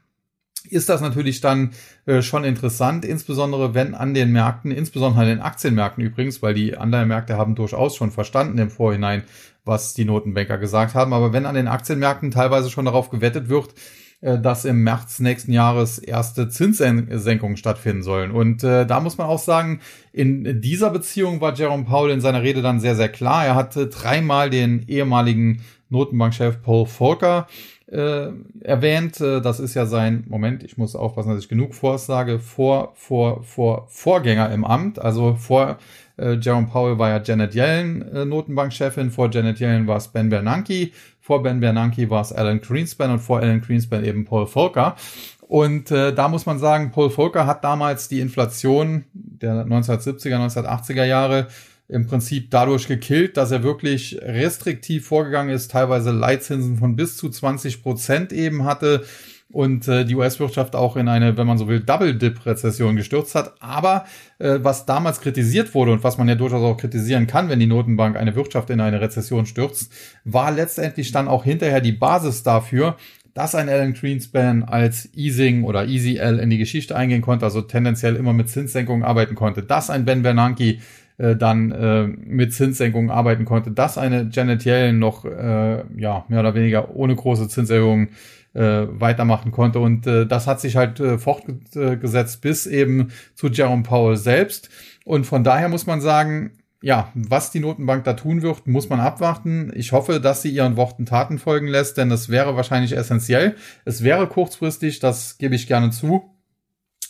ist 0.73 0.89
das 0.89 1.01
natürlich 1.01 1.41
dann 1.41 1.71
äh, 2.07 2.23
schon 2.23 2.45
interessant, 2.45 3.05
insbesondere 3.05 3.75
wenn 3.75 3.95
an 3.95 4.15
den 4.15 4.33
Märkten, 4.33 4.71
insbesondere 4.71 5.23
an 5.23 5.29
den 5.29 5.41
Aktienmärkten 5.41 6.05
übrigens, 6.05 6.43
weil 6.43 6.55
die 6.55 6.77
Anleihenmärkte 6.77 7.37
haben 7.37 7.55
durchaus 7.55 7.97
schon 7.97 8.11
verstanden 8.11 8.59
im 8.59 8.71
Vorhinein, 8.71 9.25
was 9.65 9.95
die 9.95 10.05
Notenbanker 10.05 10.59
gesagt 10.59 10.95
haben, 10.95 11.13
aber 11.13 11.33
wenn 11.33 11.47
an 11.47 11.55
den 11.55 11.69
Aktienmärkten 11.69 12.31
teilweise 12.31 12.71
schon 12.71 12.87
darauf 12.87 13.11
gewettet 13.11 13.49
wird, 13.49 13.75
äh, 14.21 14.39
dass 14.39 14.65
im 14.67 14.83
März 14.83 15.21
nächsten 15.21 15.53
Jahres 15.53 15.99
erste 15.99 16.49
Zinssenkungen 16.49 17.57
stattfinden 17.57 18.03
sollen. 18.03 18.31
Und 18.31 18.63
äh, 18.63 18.87
da 18.87 19.01
muss 19.01 19.17
man 19.17 19.27
auch 19.27 19.39
sagen, 19.39 19.81
in 20.13 20.61
dieser 20.61 20.91
Beziehung 20.91 21.41
war 21.41 21.55
Jerome 21.55 21.85
Powell 21.85 22.13
in 22.13 22.21
seiner 22.21 22.43
Rede 22.43 22.61
dann 22.61 22.81
sehr, 22.81 22.97
sehr 22.97 23.09
klar. 23.09 23.47
Er 23.47 23.55
hatte 23.55 23.87
dreimal 23.87 24.51
den 24.51 24.85
ehemaligen 24.89 25.63
Notenbankchef 25.89 26.63
Paul 26.63 26.87
Volcker 26.87 27.47
äh, 27.91 28.29
erwähnt. 28.61 29.21
Äh, 29.21 29.41
das 29.41 29.61
ist 29.61 29.75
ja 29.75 29.87
sein, 29.87 30.25
Moment, 30.29 30.63
ich 30.63 30.79
muss 30.79 30.97
aufpassen, 30.97 31.31
dass 31.31 31.43
ich 31.43 31.49
genug 31.49 31.75
vorsage, 31.75 32.39
vor, 32.39 32.93
vor, 32.95 33.43
vor, 33.43 33.87
Vorgänger 33.89 34.51
im 34.51 34.65
Amt. 34.65 34.99
Also 34.99 35.35
vor 35.35 35.79
äh, 36.17 36.35
Jerome 36.35 36.69
Powell 36.69 36.99
war 36.99 37.09
ja 37.11 37.23
Janet 37.23 37.55
Yellen 37.55 38.03
äh, 38.15 38.25
Notenbankchefin, 38.25 39.11
vor 39.11 39.31
Janet 39.31 39.61
Yellen 39.61 39.87
war 39.87 39.97
es 39.97 40.09
Ben 40.09 40.29
Bernanke, 40.29 40.91
vor 41.21 41.43
Ben 41.43 41.61
Bernanke 41.61 42.09
war 42.11 42.23
es 42.23 42.33
Alan 42.33 42.61
Greenspan 42.61 43.11
und 43.11 43.19
vor 43.19 43.41
Alan 43.41 43.61
Greenspan 43.61 44.05
eben 44.05 44.25
Paul 44.25 44.47
Volcker. 44.47 44.97
Und 45.41 45.91
äh, 45.91 46.15
da 46.15 46.29
muss 46.29 46.47
man 46.47 46.61
sagen, 46.61 46.93
Paul 46.93 47.11
Volcker 47.11 47.45
hat 47.45 47.65
damals 47.65 48.07
die 48.07 48.21
Inflation 48.21 49.05
der 49.13 49.67
1970er, 49.67 50.37
1980er 50.37 51.05
Jahre 51.05 51.49
im 51.91 52.07
Prinzip 52.07 52.51
dadurch 52.51 52.87
gekillt, 52.87 53.37
dass 53.37 53.51
er 53.51 53.63
wirklich 53.63 54.19
restriktiv 54.23 55.07
vorgegangen 55.07 55.55
ist, 55.55 55.71
teilweise 55.71 56.13
Leitzinsen 56.13 56.79
von 56.79 56.97
bis 56.97 57.17
zu 57.17 57.29
20 57.29 57.83
Prozent 57.83 58.33
eben 58.33 58.65
hatte 58.65 59.05
und 59.53 59.89
äh, 59.89 60.05
die 60.05 60.15
US-Wirtschaft 60.15 60.77
auch 60.77 60.97
in 60.97 61.09
eine, 61.09 61.37
wenn 61.37 61.47
man 61.47 61.59
so 61.59 61.67
will, 61.67 61.81
Double-Dip-Rezession 61.81 62.95
gestürzt 62.95 63.35
hat. 63.35 63.55
Aber 63.61 64.05
äh, 64.39 64.61
was 64.63 64.87
damals 64.87 65.21
kritisiert 65.21 65.75
wurde 65.75 65.93
und 65.93 66.05
was 66.05 66.19
man 66.19 66.29
ja 66.29 66.37
durchaus 66.37 66.63
auch 66.63 66.77
kritisieren 66.77 67.27
kann, 67.27 67.49
wenn 67.49 67.59
die 67.59 67.67
Notenbank 67.67 68.17
eine 68.17 68.37
Wirtschaft 68.37 68.71
in 68.71 68.81
eine 68.81 69.01
Rezession 69.01 69.47
stürzt, 69.47 69.93
war 70.25 70.53
letztendlich 70.53 71.11
dann 71.11 71.27
auch 71.27 71.43
hinterher 71.43 71.81
die 71.81 71.93
Basis 71.93 72.45
dafür, 72.45 72.97
dass 73.35 73.55
ein 73.55 73.69
Alan 73.69 73.95
Greenspan 73.95 74.65
als 74.65 75.09
Easing 75.15 75.65
oder 75.65 75.87
Easy 75.87 76.17
L 76.17 76.39
in 76.39 76.51
die 76.51 76.59
Geschichte 76.59 76.97
eingehen 76.97 77.23
konnte, 77.23 77.45
also 77.45 77.63
tendenziell 77.63 78.17
immer 78.17 78.33
mit 78.33 78.49
Zinssenkungen 78.49 79.05
arbeiten 79.05 79.35
konnte, 79.35 79.63
dass 79.63 79.91
ein 79.91 80.05
Ben 80.05 80.23
Bernanke 80.23 80.79
äh, 81.21 81.37
dann 81.37 81.71
äh, 81.71 82.07
mit 82.07 82.55
Zinssenkungen 82.55 83.11
arbeiten 83.11 83.45
konnte, 83.45 83.71
dass 83.71 83.99
eine 83.99 84.31
Janet 84.33 84.65
Yellen 84.65 84.99
noch 84.99 85.27
äh, 85.27 85.85
ja 85.97 86.25
mehr 86.29 86.41
oder 86.41 86.55
weniger 86.55 86.97
ohne 86.97 87.15
große 87.15 87.49
Zinserhöhungen 87.49 88.09
äh, 88.55 88.87
weitermachen 88.89 89.53
konnte 89.53 89.81
und 89.81 90.07
äh, 90.07 90.27
das 90.27 90.47
hat 90.47 90.61
sich 90.61 90.77
halt 90.77 90.99
äh, 90.99 91.19
fortgesetzt 91.19 92.41
bis 92.41 92.67
eben 92.67 93.09
zu 93.35 93.49
Jerome 93.49 93.83
Powell 93.83 94.17
selbst 94.17 94.71
und 95.05 95.27
von 95.27 95.45
daher 95.45 95.69
muss 95.69 95.87
man 95.87 96.01
sagen, 96.01 96.53
ja, 96.83 97.13
was 97.15 97.51
die 97.51 97.61
Notenbank 97.61 98.05
da 98.05 98.15
tun 98.15 98.41
wird, 98.41 98.67
muss 98.67 98.89
man 98.89 99.01
abwarten. 99.01 99.71
Ich 99.75 99.93
hoffe, 99.93 100.19
dass 100.19 100.41
sie 100.41 100.49
ihren 100.49 100.79
Worten 100.79 101.05
Taten 101.05 101.39
folgen 101.39 101.67
lässt, 101.67 101.99
denn 101.99 102.09
das 102.09 102.31
wäre 102.31 102.57
wahrscheinlich 102.57 102.97
essentiell. 102.97 103.57
Es 103.85 104.03
wäre 104.03 104.27
kurzfristig, 104.27 104.99
das 104.99 105.37
gebe 105.37 105.55
ich 105.55 105.67
gerne 105.67 105.91
zu, 105.91 106.31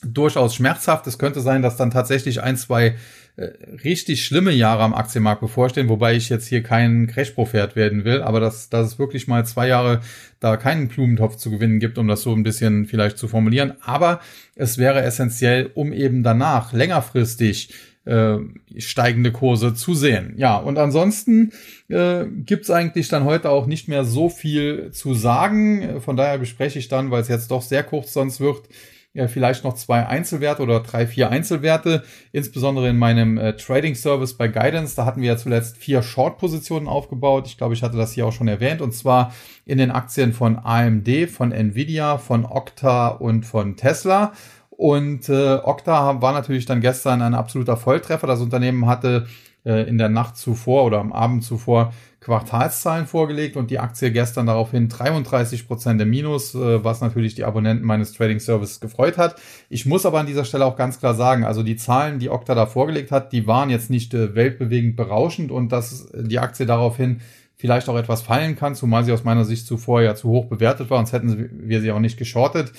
durchaus 0.02 0.54
schmerzhaft. 0.54 1.06
Es 1.06 1.18
könnte 1.18 1.40
sein, 1.40 1.62
dass 1.62 1.76
dann 1.76 1.90
tatsächlich 1.90 2.42
ein, 2.42 2.56
zwei 2.56 2.96
äh, 3.36 3.50
richtig 3.84 4.24
schlimme 4.24 4.52
Jahre 4.52 4.82
am 4.82 4.94
Aktienmarkt 4.94 5.40
bevorstehen, 5.40 5.88
wobei 5.88 6.14
ich 6.14 6.28
jetzt 6.28 6.46
hier 6.46 6.62
kein 6.62 7.06
Crash-Prophet 7.06 7.76
werden 7.76 8.04
will, 8.04 8.22
aber 8.22 8.40
dass, 8.40 8.68
dass 8.70 8.86
es 8.86 8.98
wirklich 8.98 9.28
mal 9.28 9.44
zwei 9.46 9.68
Jahre 9.68 10.00
da 10.40 10.56
keinen 10.56 10.88
Blumentopf 10.88 11.36
zu 11.36 11.50
gewinnen 11.50 11.80
gibt, 11.80 11.98
um 11.98 12.08
das 12.08 12.22
so 12.22 12.32
ein 12.32 12.42
bisschen 12.42 12.86
vielleicht 12.86 13.18
zu 13.18 13.28
formulieren. 13.28 13.74
Aber 13.82 14.20
es 14.56 14.78
wäre 14.78 15.02
essentiell, 15.02 15.70
um 15.74 15.92
eben 15.92 16.22
danach 16.22 16.72
längerfristig 16.72 17.72
äh, 18.04 18.38
steigende 18.78 19.30
Kurse 19.30 19.74
zu 19.74 19.94
sehen. 19.94 20.34
Ja, 20.36 20.56
und 20.56 20.78
ansonsten 20.78 21.52
äh, 21.88 22.24
gibt 22.26 22.70
eigentlich 22.70 23.08
dann 23.08 23.24
heute 23.24 23.50
auch 23.50 23.66
nicht 23.66 23.88
mehr 23.88 24.04
so 24.04 24.28
viel 24.28 24.90
zu 24.92 25.14
sagen. 25.14 26.00
Von 26.00 26.16
daher 26.16 26.38
bespreche 26.38 26.78
ich 26.78 26.88
dann, 26.88 27.10
weil 27.10 27.22
es 27.22 27.28
jetzt 27.28 27.50
doch 27.50 27.62
sehr 27.62 27.84
kurz 27.84 28.12
sonst 28.12 28.40
wird, 28.40 28.68
ja, 29.12 29.26
vielleicht 29.26 29.64
noch 29.64 29.74
zwei 29.74 30.06
Einzelwerte 30.06 30.62
oder 30.62 30.80
drei, 30.80 31.04
vier 31.06 31.30
Einzelwerte, 31.30 32.04
insbesondere 32.30 32.88
in 32.88 32.96
meinem 32.96 33.38
äh, 33.38 33.56
Trading 33.56 33.96
Service 33.96 34.36
bei 34.36 34.46
Guidance. 34.46 34.94
Da 34.94 35.04
hatten 35.04 35.20
wir 35.20 35.32
ja 35.32 35.36
zuletzt 35.36 35.76
vier 35.76 36.02
Short-Positionen 36.02 36.86
aufgebaut. 36.86 37.48
Ich 37.48 37.58
glaube, 37.58 37.74
ich 37.74 37.82
hatte 37.82 37.96
das 37.96 38.12
hier 38.12 38.26
auch 38.26 38.32
schon 38.32 38.46
erwähnt. 38.46 38.80
Und 38.80 38.92
zwar 38.92 39.34
in 39.66 39.78
den 39.78 39.90
Aktien 39.90 40.32
von 40.32 40.58
AMD, 40.58 41.28
von 41.28 41.50
Nvidia, 41.50 42.18
von 42.18 42.44
Okta 42.44 43.08
und 43.08 43.44
von 43.44 43.76
Tesla. 43.76 44.32
Und 44.70 45.28
äh, 45.28 45.56
Okta 45.56 46.22
war 46.22 46.32
natürlich 46.32 46.66
dann 46.66 46.80
gestern 46.80 47.20
ein 47.20 47.34
absoluter 47.34 47.76
Volltreffer. 47.76 48.28
Das 48.28 48.40
Unternehmen 48.40 48.86
hatte 48.86 49.26
äh, 49.64 49.86
in 49.88 49.98
der 49.98 50.08
Nacht 50.08 50.38
zuvor 50.38 50.84
oder 50.84 51.00
am 51.00 51.12
Abend 51.12 51.44
zuvor 51.44 51.92
Quartalszahlen 52.20 53.06
vorgelegt 53.06 53.56
und 53.56 53.70
die 53.70 53.78
Aktie 53.78 54.10
gestern 54.10 54.46
daraufhin 54.46 54.88
33 54.88 55.66
Prozent 55.66 56.00
im 56.00 56.08
Minus, 56.08 56.54
äh, 56.54 56.82
was 56.82 57.02
natürlich 57.02 57.34
die 57.34 57.44
Abonnenten 57.44 57.86
meines 57.86 58.12
Trading 58.12 58.40
Services 58.40 58.80
gefreut 58.80 59.18
hat. 59.18 59.36
Ich 59.68 59.84
muss 59.84 60.06
aber 60.06 60.18
an 60.18 60.26
dieser 60.26 60.46
Stelle 60.46 60.64
auch 60.64 60.76
ganz 60.76 60.98
klar 60.98 61.14
sagen, 61.14 61.44
also 61.44 61.62
die 61.62 61.76
Zahlen, 61.76 62.18
die 62.18 62.30
Okta 62.30 62.54
da 62.54 62.64
vorgelegt 62.64 63.10
hat, 63.10 63.32
die 63.32 63.46
waren 63.46 63.68
jetzt 63.68 63.90
nicht 63.90 64.14
äh, 64.14 64.34
weltbewegend 64.34 64.96
berauschend 64.96 65.50
und 65.50 65.72
dass 65.72 66.10
die 66.14 66.38
Aktie 66.38 66.64
daraufhin 66.64 67.20
vielleicht 67.56 67.90
auch 67.90 67.98
etwas 67.98 68.22
fallen 68.22 68.56
kann, 68.56 68.74
zumal 68.74 69.04
sie 69.04 69.12
aus 69.12 69.24
meiner 69.24 69.44
Sicht 69.44 69.66
zuvor 69.66 70.00
ja 70.00 70.14
zu 70.14 70.30
hoch 70.30 70.46
bewertet 70.46 70.88
war, 70.88 70.96
sonst 70.96 71.12
hätten 71.12 71.50
wir 71.68 71.82
sie 71.82 71.92
auch 71.92 72.00
nicht 72.00 72.16
geschortet. 72.16 72.72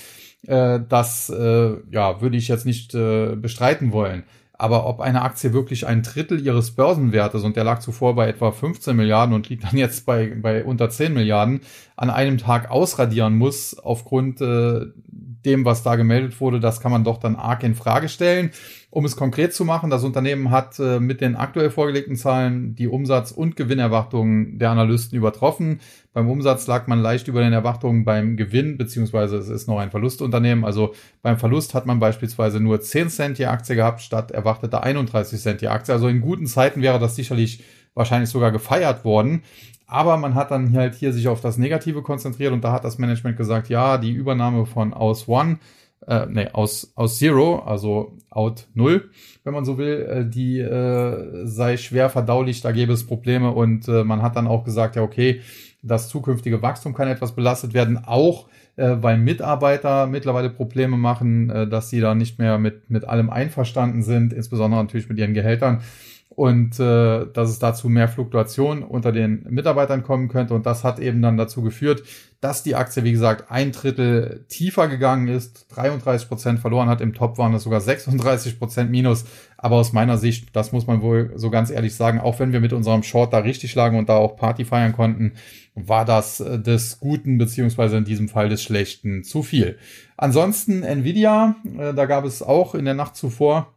Das 0.43 1.31
ja, 1.31 2.21
würde 2.21 2.38
ich 2.38 2.47
jetzt 2.47 2.65
nicht 2.65 2.91
bestreiten 2.91 3.91
wollen. 3.91 4.23
Aber 4.62 4.86
ob 4.86 5.00
eine 5.00 5.24
Aktie 5.24 5.53
wirklich 5.53 5.88
ein 5.88 6.03
Drittel 6.03 6.39
ihres 6.39 6.70
Börsenwertes, 6.70 7.44
und 7.44 7.56
der 7.56 7.63
lag 7.63 7.80
zuvor 7.80 8.13
bei 8.13 8.27
etwa 8.27 8.51
15 8.51 8.96
Milliarden 8.96 9.34
und 9.34 9.50
liegt 9.50 9.63
dann 9.63 9.75
jetzt 9.75 10.06
bei, 10.06 10.36
bei 10.39 10.63
unter 10.63 10.88
10 10.88 11.15
Milliarden, 11.15 11.62
an 11.96 12.12
einem 12.12 12.38
Tag 12.38 12.70
ausradieren 12.70 13.39
muss, 13.39 13.80
aufgrund 13.80 14.39
äh, 14.39 14.82
dem, 15.08 15.65
was 15.65 15.82
da 15.82 15.96
gemeldet 15.96 16.39
wurde, 16.39 16.60
das 16.60 16.80
kann 16.80 16.91
man 16.91 17.03
doch 17.03 17.18
dann 17.18 17.38
arg 17.38 17.63
in 17.63 17.74
Frage 17.74 18.08
stellen. 18.08 18.51
Um 18.93 19.05
es 19.05 19.15
konkret 19.15 19.53
zu 19.53 19.63
machen, 19.63 19.89
das 19.89 20.03
Unternehmen 20.03 20.51
hat 20.51 20.77
äh, 20.77 21.00
mit 21.00 21.21
den 21.21 21.38
aktuell 21.38 21.69
vorgelegten 21.69 22.17
Zahlen 22.17 22.75
die 22.75 22.89
Umsatz- 22.89 23.31
und 23.31 23.55
Gewinnerwartungen 23.55 24.60
der 24.60 24.69
Analysten 24.69 25.17
übertroffen. 25.17 25.79
Beim 26.12 26.29
Umsatz 26.29 26.67
lag 26.67 26.88
man 26.88 27.00
leicht 27.00 27.29
über 27.29 27.39
den 27.39 27.53
Erwartungen 27.53 28.03
beim 28.03 28.36
Gewinn, 28.36 28.77
beziehungsweise 28.77 29.38
es 29.38 29.48
ist 29.48 29.69
noch 29.69 29.79
ein 29.79 29.91
Verlustunternehmen. 29.91 30.65
Also 30.65 30.93
beim 31.21 31.38
Verlust 31.38 31.74
hat 31.74 31.86
man 31.86 32.00
beispielsweise 32.00 32.60
nur 32.60 32.81
10 32.81 33.10
Cent 33.10 33.39
je 33.39 33.45
Aktie 33.45 33.77
gehabt, 33.77 34.01
statt 34.01 34.31
erwarteter 34.31 34.83
31 34.83 35.39
Cent 35.39 35.62
je 35.62 35.69
Aktie. 35.69 35.93
Also 35.93 36.10
in 36.10 36.19
guten 36.19 36.45
Zeiten 36.45 36.81
wäre 36.81 37.00
das 37.00 37.15
sicherlich 37.15 37.63
wahrscheinlich 37.93 38.29
sogar 38.29 38.51
gefeiert 38.51 39.05
worden. 39.05 39.43
Aber 39.88 40.17
man 40.17 40.36
hat 40.36 40.51
dann 40.51 40.75
halt 40.75 40.95
hier 40.95 41.13
sich 41.13 41.29
auf 41.29 41.39
das 41.39 41.57
Negative 41.57 42.01
konzentriert 42.01 42.51
und 42.51 42.65
da 42.65 42.74
hat 42.74 42.83
das 42.83 42.98
Management 42.98 43.38
gesagt, 43.38 43.69
ja, 43.69 43.98
die 43.98 44.12
Übernahme 44.12 44.65
von 44.65 44.93
Aus 44.93 45.29
One 45.29 45.60
äh, 46.08 46.25
nee, 46.27 46.48
aus, 46.51 46.91
aus 46.96 47.17
Zero, 47.17 47.60
also 47.60 48.17
out 48.29 48.67
null, 48.74 49.10
wenn 49.43 49.53
man 49.53 49.65
so 49.65 49.77
will, 49.77 50.08
äh, 50.10 50.29
die 50.29 50.60
äh, 50.60 51.46
sei 51.46 51.77
schwer 51.77 52.10
verdaulich, 52.10 52.62
da 52.62 52.72
gäbe 52.72 52.93
es 52.93 53.05
Probleme. 53.05 53.51
Und 53.51 53.88
äh, 53.88 54.03
man 54.03 54.22
hat 54.22 54.36
dann 54.36 54.48
auch 54.48 54.63
gesagt, 54.63 54.96
ja, 54.96 55.03
okay, 55.03 55.41
das 55.84 56.10
zukünftige 56.10 56.62
Wachstum 56.62 56.93
kann 56.93 57.08
etwas 57.08 57.36
belastet 57.36 57.74
werden, 57.74 58.03
auch 58.05 58.48
äh, 58.75 58.98
weil 59.01 59.17
Mitarbeiter 59.17 60.08
mittlerweile 60.08 60.50
Probleme 60.50 60.98
machen, 60.98 61.50
äh, 61.50 61.67
dass 61.67 61.89
sie 61.89 62.00
da 62.00 62.15
nicht 62.15 62.39
mehr 62.39 62.58
mit, 62.58 62.89
mit 62.89 63.05
allem 63.05 63.29
einverstanden 63.29 64.03
sind, 64.03 64.34
insbesondere 64.34 64.81
natürlich 64.84 65.10
mit 65.10 65.17
ihren 65.17 65.34
Gehältern. 65.34 65.81
Und 66.33 66.79
äh, 66.79 67.25
dass 67.33 67.50
es 67.50 67.59
dazu 67.59 67.89
mehr 67.89 68.07
Fluktuation 68.07 68.83
unter 68.83 69.11
den 69.11 69.45
Mitarbeitern 69.50 70.01
kommen 70.01 70.29
könnte. 70.29 70.53
Und 70.53 70.65
das 70.65 70.85
hat 70.85 70.97
eben 70.97 71.21
dann 71.21 71.35
dazu 71.35 71.61
geführt, 71.61 72.03
dass 72.39 72.63
die 72.63 72.75
Aktie, 72.75 73.03
wie 73.03 73.11
gesagt, 73.11 73.51
ein 73.51 73.73
Drittel 73.73 74.45
tiefer 74.47 74.88
gegangen 74.88 75.27
ist, 75.27 75.67
33 75.75 76.29
Prozent 76.29 76.59
verloren 76.59 76.88
hat. 76.88 77.01
Im 77.01 77.13
Top 77.13 77.38
waren 77.38 77.53
es 77.53 77.63
sogar 77.63 77.81
36 77.81 78.59
Prozent 78.59 78.89
minus. 78.89 79.25
Aber 79.57 79.75
aus 79.75 79.91
meiner 79.91 80.17
Sicht, 80.17 80.55
das 80.55 80.71
muss 80.71 80.88
man 80.88 81.01
wohl 81.01 81.33
so 81.35 81.50
ganz 81.50 81.69
ehrlich 81.69 81.95
sagen, 81.95 82.21
auch 82.21 82.39
wenn 82.39 82.53
wir 82.53 82.61
mit 82.61 82.71
unserem 82.71 83.03
Short 83.03 83.33
da 83.33 83.39
richtig 83.39 83.75
lagen 83.75 84.00
und 84.00 84.07
da 84.07 84.15
auch 84.15 84.38
Party 84.38 84.63
feiern 84.63 84.93
konnten, 84.93 85.33
war 85.75 86.05
das 86.05 86.39
äh, 86.39 86.59
des 86.59 87.01
Guten 87.01 87.39
beziehungsweise 87.39 87.97
in 87.97 88.05
diesem 88.05 88.29
Fall 88.29 88.47
des 88.47 88.63
Schlechten 88.63 89.25
zu 89.25 89.43
viel. 89.43 89.77
Ansonsten 90.15 90.83
Nvidia, 90.83 91.57
äh, 91.77 91.93
da 91.93 92.05
gab 92.05 92.23
es 92.23 92.41
auch 92.41 92.73
in 92.73 92.85
der 92.85 92.93
Nacht 92.93 93.17
zuvor 93.17 93.73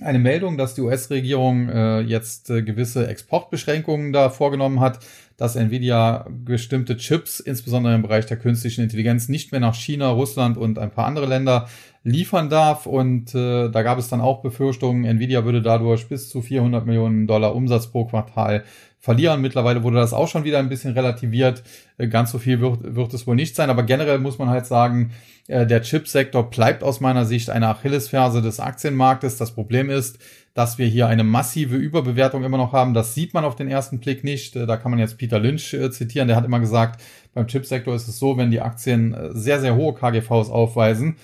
eine 0.00 0.18
Meldung, 0.18 0.56
dass 0.56 0.74
die 0.74 0.80
US-Regierung 0.82 1.68
äh, 1.68 2.00
jetzt 2.00 2.50
äh, 2.50 2.62
gewisse 2.62 3.08
Exportbeschränkungen 3.08 4.12
da 4.12 4.30
vorgenommen 4.30 4.80
hat, 4.80 5.00
dass 5.36 5.56
Nvidia 5.56 6.26
bestimmte 6.30 6.96
Chips, 6.96 7.40
insbesondere 7.40 7.94
im 7.94 8.02
Bereich 8.02 8.26
der 8.26 8.36
künstlichen 8.36 8.82
Intelligenz, 8.82 9.28
nicht 9.28 9.52
mehr 9.52 9.60
nach 9.60 9.74
China, 9.74 10.10
Russland 10.10 10.56
und 10.56 10.78
ein 10.78 10.90
paar 10.90 11.06
andere 11.06 11.26
Länder 11.26 11.68
liefern 12.04 12.48
darf. 12.48 12.86
Und 12.86 13.34
äh, 13.34 13.68
da 13.70 13.82
gab 13.82 13.98
es 13.98 14.08
dann 14.08 14.20
auch 14.20 14.42
Befürchtungen, 14.42 15.04
Nvidia 15.04 15.44
würde 15.44 15.62
dadurch 15.62 16.08
bis 16.08 16.28
zu 16.28 16.42
400 16.42 16.86
Millionen 16.86 17.26
Dollar 17.26 17.54
Umsatz 17.54 17.88
pro 17.88 18.04
Quartal 18.04 18.64
verlieren. 19.08 19.40
Mittlerweile 19.40 19.82
wurde 19.82 19.96
das 19.96 20.12
auch 20.12 20.28
schon 20.28 20.44
wieder 20.44 20.58
ein 20.58 20.68
bisschen 20.68 20.92
relativiert. 20.92 21.62
Äh, 21.96 22.08
ganz 22.08 22.30
so 22.30 22.38
viel 22.38 22.60
wird, 22.60 22.94
wird 22.94 23.14
es 23.14 23.26
wohl 23.26 23.36
nicht 23.36 23.56
sein. 23.56 23.70
Aber 23.70 23.82
generell 23.82 24.18
muss 24.18 24.36
man 24.36 24.50
halt 24.50 24.66
sagen, 24.66 25.12
äh, 25.46 25.66
der 25.66 25.80
Chipsektor 25.80 26.50
bleibt 26.50 26.82
aus 26.82 27.00
meiner 27.00 27.24
Sicht 27.24 27.48
eine 27.48 27.68
Achillesferse 27.68 28.42
des 28.42 28.60
Aktienmarktes. 28.60 29.38
Das 29.38 29.52
Problem 29.52 29.88
ist, 29.88 30.18
dass 30.52 30.76
wir 30.76 30.86
hier 30.86 31.06
eine 31.06 31.24
massive 31.24 31.76
Überbewertung 31.76 32.44
immer 32.44 32.58
noch 32.58 32.74
haben. 32.74 32.92
Das 32.92 33.14
sieht 33.14 33.32
man 33.32 33.46
auf 33.46 33.56
den 33.56 33.68
ersten 33.68 33.98
Blick 33.98 34.24
nicht. 34.24 34.54
Äh, 34.56 34.66
da 34.66 34.76
kann 34.76 34.90
man 34.90 35.00
jetzt 35.00 35.16
Peter 35.16 35.38
Lynch 35.38 35.74
zitieren. 35.90 36.28
Der 36.28 36.36
hat 36.36 36.44
immer 36.44 36.60
gesagt, 36.60 37.00
beim 37.32 37.46
Chipsektor 37.46 37.94
ist 37.94 38.08
es 38.08 38.18
so, 38.18 38.36
wenn 38.36 38.50
die 38.50 38.60
Aktien 38.60 39.16
sehr, 39.30 39.58
sehr 39.58 39.74
hohe 39.74 39.94
KGVs 39.94 40.50
aufweisen, 40.50 41.16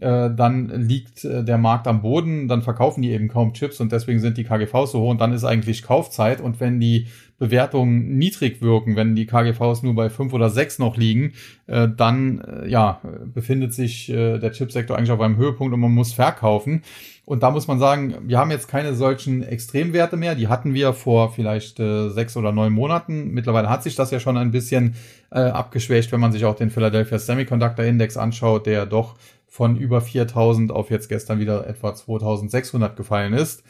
äh, 0.00 0.30
dann 0.34 0.68
liegt 0.68 1.24
äh, 1.24 1.44
der 1.44 1.58
Markt 1.58 1.86
am 1.86 2.00
Boden, 2.00 2.48
dann 2.48 2.62
verkaufen 2.62 3.02
die 3.02 3.10
eben 3.10 3.28
kaum 3.28 3.52
Chips 3.52 3.80
und 3.80 3.92
deswegen 3.92 4.18
sind 4.18 4.38
die 4.38 4.44
KGVs 4.44 4.92
so 4.92 5.00
hoch 5.00 5.10
und 5.10 5.20
dann 5.20 5.34
ist 5.34 5.44
eigentlich 5.44 5.82
Kaufzeit 5.82 6.40
und 6.40 6.58
wenn 6.58 6.80
die 6.80 7.08
Bewertungen 7.38 8.16
niedrig 8.16 8.62
wirken, 8.62 8.96
wenn 8.96 9.14
die 9.14 9.26
KGVs 9.26 9.82
nur 9.82 9.94
bei 9.94 10.08
fünf 10.08 10.32
oder 10.32 10.48
sechs 10.48 10.78
noch 10.78 10.96
liegen, 10.96 11.34
äh, 11.66 11.86
dann 11.94 12.64
ja 12.66 13.00
befindet 13.32 13.74
sich 13.74 14.06
der 14.06 14.52
Chipsektor 14.52 14.96
eigentlich 14.96 15.10
auf 15.10 15.20
einem 15.20 15.36
Höhepunkt 15.36 15.72
und 15.72 15.80
man 15.80 15.92
muss 15.92 16.12
verkaufen. 16.12 16.82
Und 17.24 17.42
da 17.42 17.50
muss 17.50 17.68
man 17.68 17.78
sagen, 17.78 18.14
wir 18.26 18.38
haben 18.38 18.50
jetzt 18.50 18.68
keine 18.68 18.94
solchen 18.94 19.42
Extremwerte 19.42 20.16
mehr. 20.16 20.34
Die 20.34 20.48
hatten 20.48 20.74
wir 20.74 20.92
vor 20.92 21.32
vielleicht 21.32 21.76
sechs 21.76 22.36
oder 22.36 22.52
neun 22.52 22.72
Monaten. 22.72 23.30
Mittlerweile 23.30 23.70
hat 23.70 23.84
sich 23.84 23.94
das 23.94 24.10
ja 24.10 24.18
schon 24.18 24.36
ein 24.36 24.50
bisschen 24.50 24.94
abgeschwächt, 25.30 26.10
wenn 26.12 26.20
man 26.20 26.32
sich 26.32 26.44
auch 26.44 26.56
den 26.56 26.70
Philadelphia 26.70 27.18
Semiconductor 27.18 27.84
Index 27.84 28.16
anschaut, 28.16 28.66
der 28.66 28.84
doch 28.84 29.14
von 29.50 29.76
über 29.76 30.00
4000 30.00 30.70
auf 30.70 30.90
jetzt 30.90 31.08
gestern 31.08 31.40
wieder 31.40 31.66
etwa 31.66 31.92
2600 31.92 32.96
gefallen 32.96 33.34
ist. 33.34 33.64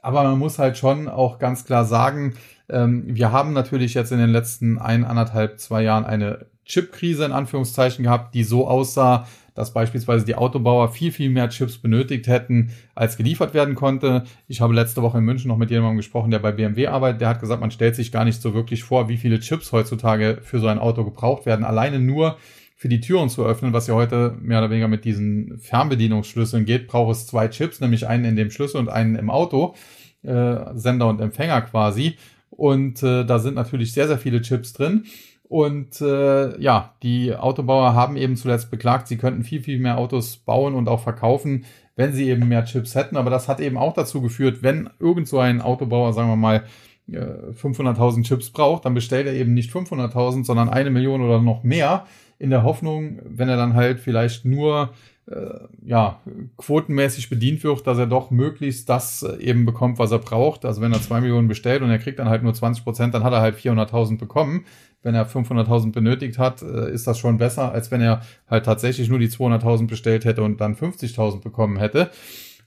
Aber 0.00 0.22
man 0.22 0.38
muss 0.38 0.58
halt 0.58 0.78
schon 0.78 1.08
auch 1.08 1.38
ganz 1.38 1.64
klar 1.64 1.84
sagen, 1.84 2.34
ähm, 2.68 3.04
wir 3.06 3.32
haben 3.32 3.52
natürlich 3.52 3.94
jetzt 3.94 4.12
in 4.12 4.18
den 4.18 4.30
letzten 4.30 4.78
ein, 4.78 5.04
anderthalb, 5.04 5.58
zwei 5.58 5.82
Jahren 5.82 6.04
eine 6.04 6.46
Chip-Krise 6.64 7.24
in 7.24 7.32
Anführungszeichen 7.32 8.04
gehabt, 8.04 8.34
die 8.34 8.44
so 8.44 8.68
aussah, 8.68 9.26
dass 9.54 9.72
beispielsweise 9.72 10.24
die 10.24 10.36
Autobauer 10.36 10.88
viel, 10.88 11.10
viel 11.10 11.30
mehr 11.30 11.48
Chips 11.48 11.78
benötigt 11.78 12.26
hätten, 12.26 12.70
als 12.94 13.16
geliefert 13.16 13.54
werden 13.54 13.74
konnte. 13.74 14.24
Ich 14.46 14.60
habe 14.60 14.74
letzte 14.74 15.02
Woche 15.02 15.18
in 15.18 15.24
München 15.24 15.48
noch 15.48 15.56
mit 15.56 15.70
jemandem 15.70 15.96
gesprochen, 15.96 16.30
der 16.30 16.38
bei 16.38 16.52
BMW 16.52 16.86
arbeitet. 16.86 17.20
Der 17.20 17.28
hat 17.28 17.40
gesagt, 17.40 17.60
man 17.60 17.70
stellt 17.70 17.96
sich 17.96 18.12
gar 18.12 18.24
nicht 18.24 18.40
so 18.40 18.54
wirklich 18.54 18.84
vor, 18.84 19.08
wie 19.08 19.16
viele 19.16 19.40
Chips 19.40 19.72
heutzutage 19.72 20.38
für 20.42 20.60
so 20.60 20.68
ein 20.68 20.78
Auto 20.78 21.04
gebraucht 21.04 21.44
werden. 21.44 21.64
Alleine 21.64 21.98
nur 21.98 22.36
für 22.84 22.90
die 22.90 23.00
Türen 23.00 23.30
zu 23.30 23.42
öffnen, 23.46 23.72
was 23.72 23.86
ja 23.86 23.94
heute 23.94 24.36
mehr 24.42 24.58
oder 24.58 24.68
weniger 24.68 24.88
mit 24.88 25.06
diesen 25.06 25.58
Fernbedienungsschlüsseln 25.58 26.66
geht, 26.66 26.86
braucht 26.86 27.12
es 27.12 27.26
zwei 27.26 27.48
Chips, 27.48 27.80
nämlich 27.80 28.06
einen 28.06 28.26
in 28.26 28.36
dem 28.36 28.50
Schlüssel 28.50 28.76
und 28.76 28.90
einen 28.90 29.16
im 29.16 29.30
Auto, 29.30 29.74
äh, 30.22 30.56
Sender 30.74 31.08
und 31.08 31.18
Empfänger 31.18 31.62
quasi. 31.62 32.18
Und 32.50 33.02
äh, 33.02 33.24
da 33.24 33.38
sind 33.38 33.54
natürlich 33.54 33.94
sehr, 33.94 34.06
sehr 34.06 34.18
viele 34.18 34.42
Chips 34.42 34.74
drin. 34.74 35.06
Und 35.44 35.98
äh, 36.02 36.60
ja, 36.60 36.92
die 37.02 37.34
Autobauer 37.34 37.94
haben 37.94 38.18
eben 38.18 38.36
zuletzt 38.36 38.70
beklagt, 38.70 39.08
sie 39.08 39.16
könnten 39.16 39.44
viel, 39.44 39.62
viel 39.62 39.78
mehr 39.78 39.96
Autos 39.96 40.36
bauen 40.36 40.74
und 40.74 40.86
auch 40.86 41.00
verkaufen, 41.00 41.64
wenn 41.96 42.12
sie 42.12 42.28
eben 42.28 42.46
mehr 42.48 42.66
Chips 42.66 42.94
hätten. 42.94 43.16
Aber 43.16 43.30
das 43.30 43.48
hat 43.48 43.60
eben 43.60 43.78
auch 43.78 43.94
dazu 43.94 44.20
geführt, 44.20 44.58
wenn 44.60 44.90
irgend 45.00 45.26
so 45.26 45.38
ein 45.38 45.62
Autobauer, 45.62 46.12
sagen 46.12 46.28
wir 46.28 46.36
mal, 46.36 46.64
500.000 47.08 48.18
äh, 48.18 48.22
Chips 48.24 48.50
braucht, 48.50 48.84
dann 48.84 48.92
bestellt 48.92 49.26
er 49.26 49.32
eben 49.32 49.54
nicht 49.54 49.70
500.000, 49.70 50.44
sondern 50.44 50.68
eine 50.68 50.90
Million 50.90 51.22
oder 51.22 51.40
noch 51.40 51.62
mehr 51.62 52.04
in 52.38 52.50
der 52.50 52.62
Hoffnung, 52.62 53.20
wenn 53.24 53.48
er 53.48 53.56
dann 53.56 53.74
halt 53.74 54.00
vielleicht 54.00 54.44
nur 54.44 54.90
äh, 55.26 55.58
ja, 55.84 56.20
quotenmäßig 56.58 57.30
bedient 57.30 57.64
wird, 57.64 57.86
dass 57.86 57.98
er 57.98 58.06
doch 58.06 58.30
möglichst 58.30 58.88
das 58.88 59.22
äh, 59.22 59.36
eben 59.42 59.64
bekommt, 59.64 59.98
was 59.98 60.10
er 60.10 60.18
braucht. 60.18 60.64
Also 60.64 60.82
wenn 60.82 60.92
er 60.92 61.00
zwei 61.00 61.20
Millionen 61.20 61.48
bestellt 61.48 61.82
und 61.82 61.90
er 61.90 61.98
kriegt 61.98 62.18
dann 62.18 62.28
halt 62.28 62.42
nur 62.42 62.52
20 62.52 62.84
Prozent, 62.84 63.14
dann 63.14 63.24
hat 63.24 63.32
er 63.32 63.40
halt 63.40 63.56
400.000 63.56 64.18
bekommen. 64.18 64.66
Wenn 65.02 65.14
er 65.14 65.26
500.000 65.28 65.92
benötigt 65.92 66.38
hat, 66.38 66.62
äh, 66.62 66.90
ist 66.90 67.06
das 67.06 67.18
schon 67.18 67.38
besser, 67.38 67.72
als 67.72 67.90
wenn 67.90 68.02
er 68.02 68.22
halt 68.48 68.66
tatsächlich 68.66 69.08
nur 69.08 69.18
die 69.18 69.28
200.000 69.28 69.86
bestellt 69.86 70.24
hätte 70.24 70.42
und 70.42 70.60
dann 70.60 70.76
50.000 70.76 71.40
bekommen 71.40 71.78
hätte. 71.78 72.10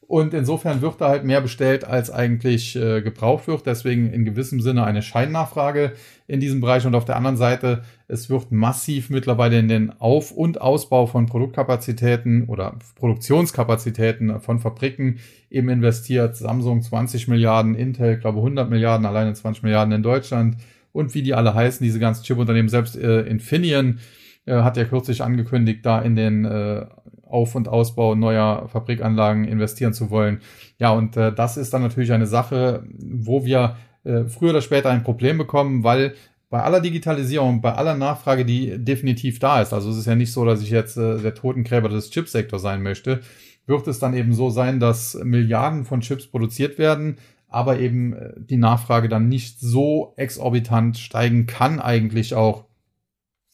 Und 0.08 0.34
insofern 0.34 0.82
wird 0.82 1.02
da 1.02 1.10
halt 1.10 1.26
mehr 1.26 1.42
bestellt, 1.42 1.84
als 1.84 2.10
eigentlich 2.10 2.78
äh, 2.78 3.02
gebraucht 3.02 3.48
wird. 3.48 3.66
Deswegen 3.66 4.14
in 4.14 4.24
gewissem 4.24 4.62
Sinne 4.62 4.86
eine 4.86 5.02
Scheinnachfrage 5.02 5.92
in 6.28 6.40
diesem 6.40 6.62
Bereich. 6.62 6.86
Und 6.86 6.96
auf 6.96 7.04
der 7.04 7.18
anderen 7.18 7.36
Seite, 7.36 7.84
es 8.08 8.30
wird 8.30 8.50
massiv 8.50 9.10
mittlerweile 9.10 9.60
in 9.60 9.68
den 9.68 9.92
Auf- 10.00 10.32
und 10.32 10.62
Ausbau 10.62 11.08
von 11.08 11.26
Produktkapazitäten 11.26 12.46
oder 12.46 12.78
Produktionskapazitäten 12.96 14.40
von 14.40 14.60
Fabriken 14.60 15.20
eben 15.50 15.68
investiert. 15.68 16.38
Samsung 16.38 16.82
20 16.82 17.28
Milliarden, 17.28 17.76
Intel, 17.76 18.18
glaube 18.18 18.38
100 18.38 18.70
Milliarden, 18.70 19.06
alleine 19.06 19.34
20 19.34 19.64
Milliarden 19.64 19.94
in 19.94 20.04
Deutschland. 20.04 20.56
Und 20.94 21.16
wie 21.16 21.22
die 21.22 21.34
alle 21.34 21.54
heißen, 21.54 21.84
diese 21.84 22.00
ganzen 22.00 22.24
Chip-Unternehmen, 22.24 22.70
selbst 22.70 22.96
äh, 22.96 23.24
Infineon 23.24 24.00
äh, 24.46 24.54
hat 24.54 24.78
ja 24.78 24.86
kürzlich 24.86 25.22
angekündigt, 25.22 25.86
da 25.86 26.02
in 26.02 26.16
den 26.16 26.46
äh, 26.46 26.86
auf- 27.30 27.56
und 27.56 27.68
Ausbau 27.68 28.16
neuer 28.16 28.68
Fabrikanlagen 28.68 29.46
investieren 29.46 29.94
zu 29.94 30.10
wollen. 30.10 30.42
Ja, 30.80 30.92
und 30.92 31.18
äh, 31.18 31.34
das 31.34 31.58
ist 31.58 31.74
dann 31.74 31.82
natürlich 31.82 32.12
eine 32.12 32.28
Sache, 32.28 32.84
wo 32.98 33.46
wir 33.46 33.78
äh, 34.04 34.26
früher 34.26 34.52
oder 34.52 34.62
später 34.62 34.90
ein 34.90 35.04
Problem 35.04 35.38
bekommen, 35.38 35.84
weil 35.84 36.14
bei 36.50 36.62
aller 36.62 36.80
Digitalisierung, 36.80 37.62
bei 37.62 37.74
aller 37.74 37.96
Nachfrage, 37.96 38.46
die 38.46 38.78
definitiv 38.78 39.40
da 39.40 39.62
ist, 39.62 39.74
also 39.74 39.90
es 39.92 39.98
ist 39.98 40.06
ja 40.06 40.16
nicht 40.16 40.32
so, 40.32 40.46
dass 40.46 40.62
ich 40.62 40.70
jetzt 40.70 40.98
äh, 40.98 41.18
der 41.20 41.36
Totengräber 41.36 41.90
des 41.90 42.10
Chipsektors 42.10 42.62
sein 42.62 42.82
möchte, 42.82 43.22
wird 43.66 43.88
es 43.88 44.00
dann 44.00 44.14
eben 44.14 44.34
so 44.34 44.50
sein, 44.50 44.80
dass 44.80 45.16
Milliarden 45.24 45.84
von 45.84 46.00
Chips 46.00 46.28
produziert 46.28 46.78
werden, 46.78 47.18
aber 47.50 47.80
eben 47.80 48.14
äh, 48.14 48.34
die 48.38 48.58
Nachfrage 48.58 49.10
dann 49.10 49.28
nicht 49.28 49.60
so 49.60 50.14
exorbitant 50.16 50.98
steigen 50.98 51.46
kann 51.46 51.80
eigentlich 51.80 52.34
auch, 52.34 52.66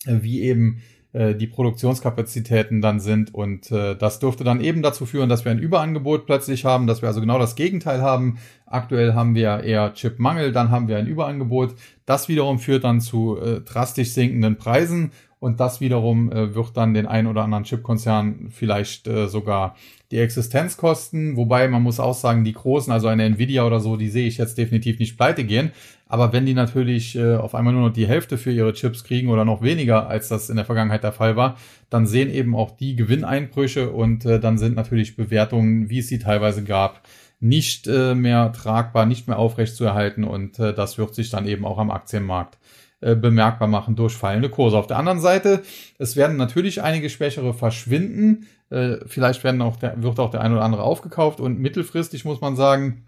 äh, 0.05 0.19
wie 0.21 0.41
eben 0.41 0.81
äh, 1.13 1.35
die 1.35 1.47
Produktionskapazitäten 1.47 2.81
dann 2.81 2.99
sind. 2.99 3.33
Und 3.33 3.71
äh, 3.71 3.95
das 3.95 4.19
dürfte 4.19 4.43
dann 4.43 4.61
eben 4.61 4.81
dazu 4.81 5.05
führen, 5.05 5.29
dass 5.29 5.45
wir 5.45 5.51
ein 5.51 5.59
Überangebot 5.59 6.25
plötzlich 6.25 6.65
haben, 6.65 6.87
dass 6.87 7.01
wir 7.01 7.07
also 7.07 7.21
genau 7.21 7.37
das 7.37 7.55
Gegenteil 7.55 8.01
haben. 8.01 8.39
Aktuell 8.65 9.13
haben 9.13 9.35
wir 9.35 9.63
eher 9.63 9.93
Chipmangel, 9.93 10.51
dann 10.51 10.71
haben 10.71 10.87
wir 10.87 10.97
ein 10.97 11.07
Überangebot. 11.07 11.75
Das 12.07 12.29
wiederum 12.29 12.57
führt 12.57 12.83
dann 12.83 12.99
zu 12.99 13.37
äh, 13.39 13.61
drastisch 13.61 14.09
sinkenden 14.09 14.57
Preisen 14.57 15.11
und 15.43 15.59
das 15.59 15.81
wiederum 15.81 16.31
äh, 16.31 16.55
wird 16.55 16.77
dann 16.77 16.93
den 16.93 17.05
ein 17.05 17.27
oder 17.27 17.43
anderen 17.43 17.65
Chipkonzern 17.65 18.47
vielleicht 18.49 19.07
äh, 19.07 19.27
sogar 19.27 19.75
die 20.09 20.19
Existenz 20.19 20.77
kosten. 20.77 21.35
Wobei 21.35 21.67
man 21.67 21.83
muss 21.83 21.99
auch 21.99 22.13
sagen, 22.13 22.45
die 22.45 22.53
großen, 22.53 22.93
also 22.93 23.09
eine 23.09 23.25
Nvidia 23.25 23.65
oder 23.65 23.81
so, 23.81 23.97
die 23.97 24.07
sehe 24.07 24.25
ich 24.25 24.37
jetzt 24.37 24.57
definitiv 24.57 24.99
nicht 24.99 25.17
pleite 25.17 25.43
gehen. 25.43 25.73
Aber 26.07 26.31
wenn 26.31 26.45
die 26.45 26.53
natürlich 26.53 27.17
äh, 27.17 27.35
auf 27.35 27.55
einmal 27.55 27.73
nur 27.73 27.89
noch 27.89 27.93
die 27.93 28.07
Hälfte 28.07 28.37
für 28.37 28.53
ihre 28.53 28.71
Chips 28.71 29.03
kriegen 29.03 29.27
oder 29.27 29.43
noch 29.43 29.61
weniger, 29.61 30.07
als 30.07 30.29
das 30.29 30.49
in 30.49 30.55
der 30.55 30.63
Vergangenheit 30.63 31.03
der 31.03 31.11
Fall 31.11 31.35
war, 31.35 31.57
dann 31.89 32.07
sehen 32.07 32.29
eben 32.29 32.55
auch 32.55 32.71
die 32.71 32.95
Gewinneinbrüche 32.95 33.91
und 33.91 34.25
äh, 34.25 34.39
dann 34.39 34.57
sind 34.57 34.77
natürlich 34.77 35.17
Bewertungen, 35.17 35.89
wie 35.89 35.99
es 35.99 36.07
sie 36.07 36.19
teilweise 36.19 36.63
gab, 36.63 37.01
nicht 37.41 37.85
äh, 37.87 38.15
mehr 38.15 38.53
tragbar, 38.53 39.05
nicht 39.05 39.27
mehr 39.27 39.39
aufrecht 39.39 39.75
zu 39.75 39.83
erhalten 39.83 40.23
und 40.23 40.57
äh, 40.59 40.73
das 40.73 40.97
wird 40.97 41.13
sich 41.13 41.31
dann 41.31 41.45
eben 41.45 41.65
auch 41.65 41.79
am 41.79 41.91
Aktienmarkt 41.91 42.57
äh, 43.03 43.15
bemerkbar 43.15 43.67
machen 43.67 43.95
durch 43.95 44.13
fallende 44.13 44.49
Kurse. 44.49 44.77
Auf 44.77 44.87
der 44.87 44.97
anderen 44.97 45.19
Seite, 45.19 45.61
es 45.97 46.15
werden 46.15 46.37
natürlich 46.37 46.81
einige 46.81 47.09
Schwächere 47.09 47.53
verschwinden. 47.53 48.47
Äh, 48.69 48.97
vielleicht 49.05 49.43
werden 49.43 49.61
auch 49.61 49.75
der, 49.75 50.01
wird 50.01 50.19
auch 50.19 50.31
der 50.31 50.41
ein 50.41 50.53
oder 50.53 50.63
andere 50.63 50.83
aufgekauft 50.83 51.39
und 51.39 51.59
mittelfristig 51.59 52.23
muss 52.23 52.39
man 52.39 52.55
sagen, 52.55 53.05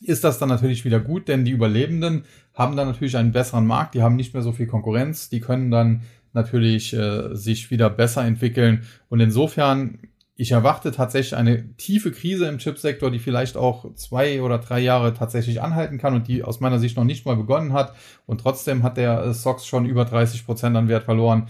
ist 0.00 0.24
das 0.24 0.38
dann 0.38 0.48
natürlich 0.48 0.84
wieder 0.84 1.00
gut, 1.00 1.28
denn 1.28 1.44
die 1.44 1.50
Überlebenden 1.50 2.24
haben 2.54 2.76
dann 2.76 2.88
natürlich 2.88 3.16
einen 3.16 3.32
besseren 3.32 3.66
Markt, 3.66 3.94
die 3.94 4.02
haben 4.02 4.16
nicht 4.16 4.34
mehr 4.34 4.42
so 4.42 4.52
viel 4.52 4.66
Konkurrenz, 4.66 5.28
die 5.28 5.40
können 5.40 5.70
dann 5.70 6.02
natürlich 6.32 6.94
äh, 6.94 7.34
sich 7.34 7.70
wieder 7.70 7.90
besser 7.90 8.24
entwickeln 8.24 8.84
und 9.08 9.20
insofern 9.20 9.98
ich 10.36 10.50
erwarte 10.50 10.90
tatsächlich 10.90 11.36
eine 11.36 11.76
tiefe 11.76 12.10
Krise 12.10 12.46
im 12.46 12.58
Chipsektor, 12.58 13.10
die 13.10 13.20
vielleicht 13.20 13.56
auch 13.56 13.94
zwei 13.94 14.42
oder 14.42 14.58
drei 14.58 14.80
Jahre 14.80 15.14
tatsächlich 15.14 15.62
anhalten 15.62 15.98
kann 15.98 16.14
und 16.14 16.26
die 16.26 16.42
aus 16.42 16.58
meiner 16.58 16.80
Sicht 16.80 16.96
noch 16.96 17.04
nicht 17.04 17.24
mal 17.24 17.36
begonnen 17.36 17.72
hat. 17.72 17.94
Und 18.26 18.40
trotzdem 18.40 18.82
hat 18.82 18.96
der 18.96 19.22
äh, 19.22 19.34
SOX 19.34 19.64
schon 19.66 19.86
über 19.86 20.04
30 20.04 20.44
Prozent 20.44 20.76
an 20.76 20.88
Wert 20.88 21.04
verloren. 21.04 21.46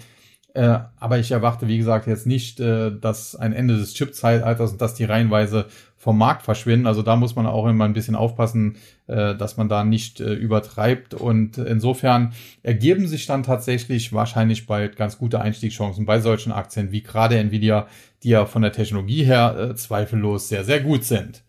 Äh, 0.53 0.81
aber 1.01 1.19
ich 1.19 1.33
erwarte, 1.33 1.67
wie 1.67 1.79
gesagt, 1.79 2.07
jetzt 2.07 2.27
nicht, 2.27 2.61
äh, 2.61 2.93
dass 2.97 3.35
ein 3.35 3.55
Ende 3.55 3.77
des 3.77 3.95
Chip-Zeitalters 3.95 4.73
und 4.73 4.81
dass 4.83 4.95
die 4.95 5.05
reihenweise 5.05 5.67
vom 6.05 6.19
Markt 6.19 6.43
verschwinden. 6.43 6.87
Also 6.87 7.01
da 7.01 7.17
muss 7.17 7.35
man 7.35 7.47
auch 7.47 7.67
immer 7.67 7.87
ein 7.87 7.95
bisschen 7.95 8.15
aufpassen, 8.15 8.77
äh, 9.07 9.35
dass 9.35 9.57
man 9.57 9.71
da 9.71 9.85
nicht 9.85 10.21
äh, 10.21 10.35
übertreibt. 10.35 11.15
Und 11.15 11.57
insofern 11.57 12.35
ergeben 12.63 13.09
sich 13.09 13.25
dann 13.25 13.43
tatsächlich 13.43 14.13
wahrscheinlich 14.13 14.67
bald 14.67 14.97
ganz 14.97 15.17
gute 15.17 15.41
Einstiegschancen 15.41 16.05
bei 16.05 16.21
solchen 16.21 16.53
Aktien 16.53 16.93
wie 16.93 17.03
gerade 17.03 17.39
Nvidia, 17.39 17.87
die 18.23 18.29
ja 18.29 18.45
von 18.45 18.61
der 18.61 18.73
Technologie 18.73 19.25
her 19.25 19.57
äh, 19.59 19.75
zweifellos 19.77 20.51
sehr, 20.51 20.63
sehr 20.63 20.81
gut 20.81 21.05
sind. 21.05 21.43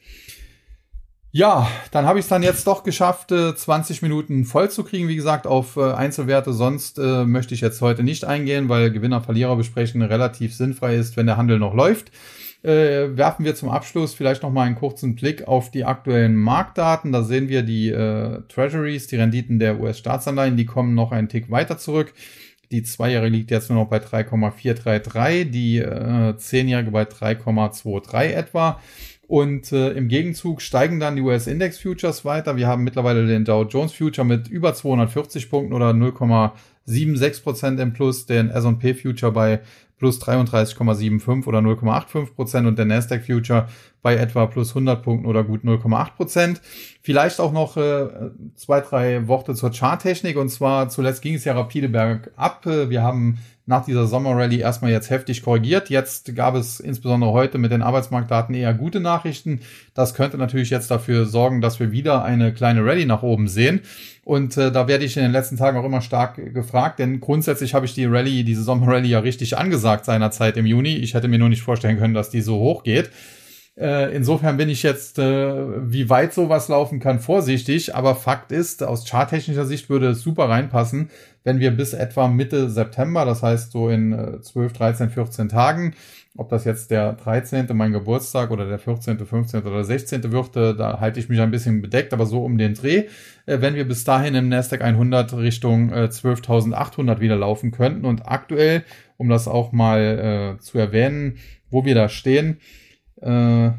Ja, 1.33 1.67
dann 1.91 2.05
habe 2.05 2.17
ich 2.19 2.23
es 2.23 2.29
dann 2.29 2.43
jetzt 2.43 2.65
doch 2.65 2.83
geschafft, 2.83 3.31
20 3.31 4.01
Minuten 4.01 4.45
voll 4.45 4.71
zu 4.71 4.85
kriegen. 4.85 5.09
Wie 5.09 5.17
gesagt, 5.17 5.47
auf 5.47 5.77
Einzelwerte 5.77 6.53
sonst 6.53 6.97
äh, 6.97 7.25
möchte 7.25 7.53
ich 7.53 7.59
jetzt 7.59 7.81
heute 7.81 8.03
nicht 8.03 8.23
eingehen, 8.23 8.69
weil 8.69 8.89
Gewinner-Verlierer 8.89 9.57
besprechen 9.57 10.01
relativ 10.01 10.55
sinnfrei 10.55 10.95
ist, 10.95 11.17
wenn 11.17 11.25
der 11.25 11.35
Handel 11.35 11.59
noch 11.59 11.73
läuft 11.73 12.09
äh, 12.65 13.15
werfen 13.15 13.45
wir 13.45 13.55
zum 13.55 13.69
Abschluss 13.69 14.13
vielleicht 14.13 14.43
noch 14.43 14.51
mal 14.51 14.63
einen 14.63 14.75
kurzen 14.75 15.15
Blick 15.15 15.47
auf 15.47 15.71
die 15.71 15.85
aktuellen 15.85 16.35
Marktdaten. 16.35 17.11
Da 17.11 17.23
sehen 17.23 17.47
wir 17.47 17.63
die 17.63 17.89
äh, 17.89 18.41
Treasuries, 18.47 19.07
die 19.07 19.17
Renditen 19.17 19.59
der 19.59 19.79
US-Staatsanleihen, 19.79 20.57
die 20.57 20.65
kommen 20.65 20.95
noch 20.95 21.11
einen 21.11 21.29
Tick 21.29 21.51
weiter 21.51 21.77
zurück. 21.77 22.13
Die 22.71 22.83
Zweijährige 22.83 23.35
liegt 23.35 23.51
jetzt 23.51 23.69
nur 23.69 23.79
noch 23.79 23.89
bei 23.89 23.99
3,433, 23.99 25.51
die 25.51 25.77
äh, 25.77 26.35
Zehnjährige 26.37 26.91
bei 26.91 27.03
3,23 27.03 28.33
etwa. 28.33 28.81
Und 29.27 29.71
äh, 29.71 29.91
im 29.91 30.07
Gegenzug 30.07 30.61
steigen 30.61 30.99
dann 30.99 31.15
die 31.15 31.21
US-Index 31.21 31.79
Futures 31.79 32.25
weiter. 32.25 32.57
Wir 32.57 32.67
haben 32.67 32.83
mittlerweile 32.83 33.25
den 33.25 33.43
Dow 33.43 33.63
Jones 33.63 33.93
Future 33.93 34.25
mit 34.25 34.47
über 34.47 34.73
240 34.73 35.49
Punkten 35.49 35.73
oder 35.73 35.89
0,76 35.91 37.43
Prozent 37.43 37.79
im 37.79 37.93
Plus, 37.93 38.27
den 38.27 38.51
S&P 38.51 38.93
Future 38.93 39.31
bei 39.31 39.61
plus 39.97 40.21
33,75 40.21 41.47
oder 41.47 41.59
0,85 41.59 42.35
Prozent 42.35 42.67
und 42.67 42.77
der 42.77 42.85
Nasdaq 42.85 43.25
Future 43.25 43.67
bei 44.01 44.15
etwa 44.15 44.45
plus 44.45 44.69
100 44.69 45.01
Punkten 45.01 45.25
oder 45.25 45.43
gut 45.43 45.63
0,8 45.63 46.15
Prozent. 46.15 46.61
Vielleicht 47.01 47.39
auch 47.39 47.53
noch 47.53 47.77
äh, 47.77 48.07
zwei, 48.55 48.81
drei 48.81 49.27
Worte 49.27 49.55
zur 49.55 49.71
Charttechnik 49.71 50.37
und 50.37 50.49
zwar 50.49 50.89
zuletzt 50.89 51.21
ging 51.21 51.35
es 51.35 51.45
ja 51.45 51.53
rapide 51.53 51.89
bergab. 51.89 52.65
Wir 52.65 53.01
haben 53.01 53.39
nach 53.67 53.85
dieser 53.85 54.05
Sommerrallye 54.05 54.59
erstmal 54.59 54.91
jetzt 54.91 55.09
heftig 55.09 55.43
korrigiert. 55.43 55.89
Jetzt 55.89 56.35
gab 56.35 56.55
es 56.55 56.79
insbesondere 56.79 57.31
heute 57.31 57.57
mit 57.57 57.71
den 57.71 57.81
Arbeitsmarktdaten 57.81 58.53
eher 58.53 58.73
gute 58.73 58.99
Nachrichten. 58.99 59.61
Das 59.93 60.13
könnte 60.13 60.37
natürlich 60.37 60.69
jetzt 60.69 60.91
dafür 60.91 61.25
sorgen, 61.25 61.61
dass 61.61 61.79
wir 61.79 61.91
wieder 61.91 62.23
eine 62.23 62.53
kleine 62.53 62.85
Rallye 62.85 63.05
nach 63.05 63.23
oben 63.23 63.47
sehen. 63.47 63.81
Und 64.23 64.57
äh, 64.57 64.71
da 64.71 64.87
werde 64.87 65.05
ich 65.05 65.17
in 65.17 65.23
den 65.23 65.31
letzten 65.31 65.57
Tagen 65.57 65.77
auch 65.77 65.85
immer 65.85 66.01
stark 66.01 66.53
gefragt, 66.53 66.99
denn 66.99 67.19
grundsätzlich 67.19 67.73
habe 67.73 67.85
ich 67.85 67.93
die 67.93 68.05
Rallye, 68.05 68.43
diese 68.43 68.63
Sommerrallye 68.63 69.09
ja 69.09 69.19
richtig 69.19 69.57
angesagt 69.57 70.05
seinerzeit 70.05 70.57
im 70.57 70.65
Juni. 70.65 70.95
Ich 70.97 71.13
hätte 71.13 71.27
mir 71.27 71.39
nur 71.39 71.49
nicht 71.49 71.61
vorstellen 71.61 71.97
können, 71.97 72.13
dass 72.13 72.29
die 72.29 72.41
so 72.41 72.59
hoch 72.59 72.83
geht. 72.83 73.09
Äh, 73.77 74.15
insofern 74.15 74.55
bin 74.55 74.69
ich 74.69 74.83
jetzt, 74.83 75.19
äh, 75.19 75.91
wie 75.91 76.09
weit 76.09 76.33
sowas 76.33 76.69
laufen 76.69 76.99
kann, 76.99 77.19
vorsichtig. 77.19 77.93
Aber 77.93 78.15
Fakt 78.15 78.51
ist, 78.51 78.83
aus 78.83 79.09
charttechnischer 79.09 79.65
Sicht 79.65 79.89
würde 79.89 80.09
es 80.09 80.21
super 80.21 80.47
reinpassen, 80.47 81.09
wenn 81.43 81.59
wir 81.59 81.71
bis 81.71 81.93
etwa 81.93 82.27
Mitte 82.29 82.69
September, 82.69 83.25
das 83.25 83.43
heißt 83.43 83.71
so 83.71 83.89
in 83.89 84.13
äh, 84.13 84.41
12, 84.41 84.73
13, 84.73 85.09
14 85.09 85.49
Tagen, 85.49 85.93
ob 86.37 86.49
das 86.49 86.63
jetzt 86.63 86.89
der 86.89 87.13
13., 87.13 87.67
mein 87.73 87.91
Geburtstag 87.91 88.51
oder 88.51 88.65
der 88.65 88.79
14., 88.79 89.25
15. 89.25 89.63
oder 89.63 89.83
16. 89.83 90.31
wird, 90.31 90.55
äh, 90.55 90.73
da 90.73 91.01
halte 91.01 91.19
ich 91.19 91.27
mich 91.27 91.41
ein 91.41 91.51
bisschen 91.51 91.81
bedeckt, 91.81 92.13
aber 92.13 92.25
so 92.25 92.45
um 92.45 92.57
den 92.57 92.75
Dreh, 92.75 93.07
äh, 93.45 93.59
wenn 93.59 93.75
wir 93.75 93.85
bis 93.85 94.05
dahin 94.05 94.35
im 94.35 94.47
Nasdaq 94.47 94.81
100 94.81 95.35
Richtung 95.35 95.91
äh, 95.91 96.05
12.800 96.05 97.19
wieder 97.19 97.35
laufen 97.35 97.71
könnten. 97.71 98.05
Und 98.05 98.25
aktuell, 98.25 98.85
um 99.17 99.27
das 99.27 99.47
auch 99.47 99.71
mal 99.71 100.57
zu 100.59 100.77
erwähnen, 100.77 101.37
wo 101.69 101.85
wir 101.85 101.95
da 101.95 102.09
stehen, 102.09 102.57
äh, 103.25 103.71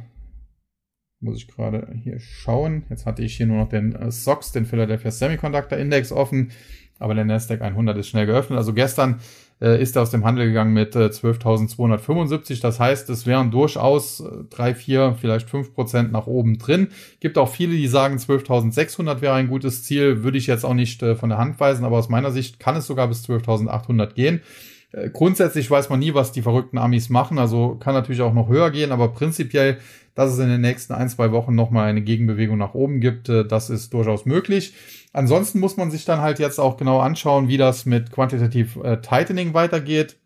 muss 1.20 1.36
ich 1.36 1.48
gerade 1.48 1.88
hier 2.02 2.20
schauen. 2.20 2.84
Jetzt 2.90 3.06
hatte 3.06 3.22
ich 3.22 3.36
hier 3.36 3.46
nur 3.46 3.58
noch 3.58 3.68
den 3.68 3.94
äh, 3.94 4.10
SOX, 4.10 4.52
den 4.52 4.66
Philadelphia 4.66 5.10
Semiconductor 5.10 5.78
Index 5.78 6.12
offen, 6.12 6.50
aber 6.98 7.14
der 7.14 7.24
Nasdaq 7.24 7.62
100 7.62 7.96
ist 7.98 8.08
schnell 8.08 8.26
geöffnet. 8.26 8.58
Also 8.58 8.72
gestern 8.72 9.20
äh, 9.60 9.80
ist 9.80 9.96
er 9.96 10.02
aus 10.02 10.10
dem 10.10 10.24
Handel 10.24 10.46
gegangen 10.46 10.72
mit 10.72 10.94
äh, 10.96 11.06
12.275. 11.06 12.60
Das 12.60 12.80
heißt, 12.80 13.08
es 13.10 13.26
wären 13.26 13.50
durchaus 13.50 14.20
äh, 14.20 14.44
drei, 14.50 14.74
vier, 14.74 15.16
vielleicht 15.18 15.48
fünf 15.48 15.74
Prozent 15.74 16.12
nach 16.12 16.26
oben 16.26 16.58
drin. 16.58 16.88
Gibt 17.20 17.38
auch 17.38 17.48
viele, 17.48 17.76
die 17.76 17.88
sagen, 17.88 18.16
12.600 18.16 19.20
wäre 19.20 19.34
ein 19.34 19.48
gutes 19.48 19.84
Ziel. 19.84 20.22
Würde 20.22 20.38
ich 20.38 20.46
jetzt 20.46 20.64
auch 20.64 20.74
nicht 20.74 21.02
äh, 21.02 21.16
von 21.16 21.28
der 21.28 21.38
Hand 21.38 21.58
weisen, 21.60 21.84
aber 21.84 21.98
aus 21.98 22.08
meiner 22.08 22.30
Sicht 22.30 22.60
kann 22.60 22.76
es 22.76 22.86
sogar 22.86 23.08
bis 23.08 23.24
12.800 23.28 24.14
gehen. 24.14 24.40
Äh, 24.96 25.10
grundsätzlich 25.10 25.70
weiß 25.70 25.90
man 25.90 26.00
nie, 26.00 26.14
was 26.14 26.32
die 26.32 26.42
verrückten 26.42 26.78
Amis 26.78 27.10
machen, 27.10 27.38
also 27.38 27.76
kann 27.76 27.94
natürlich 27.94 28.22
auch 28.22 28.32
noch 28.32 28.48
höher 28.48 28.70
gehen, 28.70 28.92
aber 28.92 29.08
prinzipiell, 29.08 29.78
dass 30.14 30.32
es 30.32 30.38
in 30.38 30.48
den 30.48 30.62
nächsten 30.62 30.94
ein, 30.94 31.10
zwei 31.10 31.30
Wochen 31.32 31.54
nochmal 31.54 31.88
eine 31.88 32.00
Gegenbewegung 32.00 32.56
nach 32.56 32.74
oben 32.74 33.00
gibt, 33.00 33.28
äh, 33.28 33.46
das 33.46 33.70
ist 33.70 33.92
durchaus 33.92 34.24
möglich. 34.24 34.74
Ansonsten 35.12 35.60
muss 35.60 35.76
man 35.76 35.90
sich 35.90 36.04
dann 36.04 36.20
halt 36.20 36.38
jetzt 36.38 36.58
auch 36.58 36.76
genau 36.76 37.00
anschauen, 37.00 37.48
wie 37.48 37.58
das 37.58 37.86
mit 37.86 38.10
Quantitative 38.10 38.82
äh, 38.84 39.00
Tightening 39.00 39.54
weitergeht. 39.54 40.16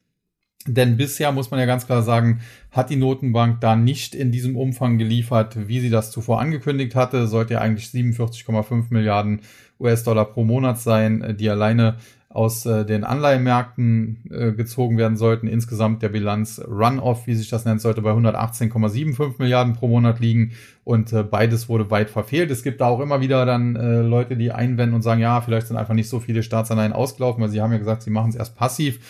Denn 0.66 0.98
bisher 0.98 1.32
muss 1.32 1.50
man 1.50 1.58
ja 1.58 1.64
ganz 1.64 1.86
klar 1.86 2.02
sagen, 2.02 2.42
hat 2.70 2.90
die 2.90 2.96
Notenbank 2.96 3.62
da 3.62 3.76
nicht 3.76 4.14
in 4.14 4.30
diesem 4.30 4.56
Umfang 4.56 4.98
geliefert, 4.98 5.56
wie 5.68 5.80
sie 5.80 5.88
das 5.88 6.10
zuvor 6.10 6.38
angekündigt 6.38 6.94
hatte. 6.94 7.28
Sollte 7.28 7.54
ja 7.54 7.60
eigentlich 7.60 7.86
47,5 7.86 8.86
Milliarden 8.90 9.40
US-Dollar 9.80 10.26
pro 10.26 10.44
Monat 10.44 10.78
sein, 10.78 11.34
die 11.38 11.48
alleine 11.48 11.96
aus 12.32 12.64
äh, 12.64 12.86
den 12.86 13.02
Anleihenmärkten 13.02 14.22
äh, 14.30 14.52
gezogen 14.52 14.96
werden 14.96 15.16
sollten. 15.16 15.48
Insgesamt 15.48 16.00
der 16.00 16.10
Bilanz 16.10 16.62
Run-Off, 16.64 17.26
wie 17.26 17.34
sich 17.34 17.48
das 17.48 17.64
nennt, 17.64 17.80
sollte 17.80 18.02
bei 18.02 18.12
118,75 18.12 19.34
Milliarden 19.38 19.74
pro 19.74 19.88
Monat 19.88 20.20
liegen 20.20 20.52
und 20.84 21.12
äh, 21.12 21.24
beides 21.24 21.68
wurde 21.68 21.90
weit 21.90 22.08
verfehlt. 22.08 22.52
Es 22.52 22.62
gibt 22.62 22.80
da 22.80 22.86
auch 22.86 23.00
immer 23.00 23.20
wieder 23.20 23.44
dann 23.46 23.74
äh, 23.74 24.00
Leute, 24.02 24.36
die 24.36 24.52
einwenden 24.52 24.94
und 24.94 25.02
sagen, 25.02 25.20
ja, 25.20 25.40
vielleicht 25.40 25.66
sind 25.66 25.76
einfach 25.76 25.94
nicht 25.94 26.08
so 26.08 26.20
viele 26.20 26.44
Staatsanleihen 26.44 26.92
ausgelaufen, 26.92 27.42
weil 27.42 27.50
sie 27.50 27.60
haben 27.60 27.72
ja 27.72 27.78
gesagt, 27.78 28.02
sie 28.02 28.10
machen 28.10 28.30
es 28.30 28.36
erst 28.36 28.56
passiv. 28.56 29.00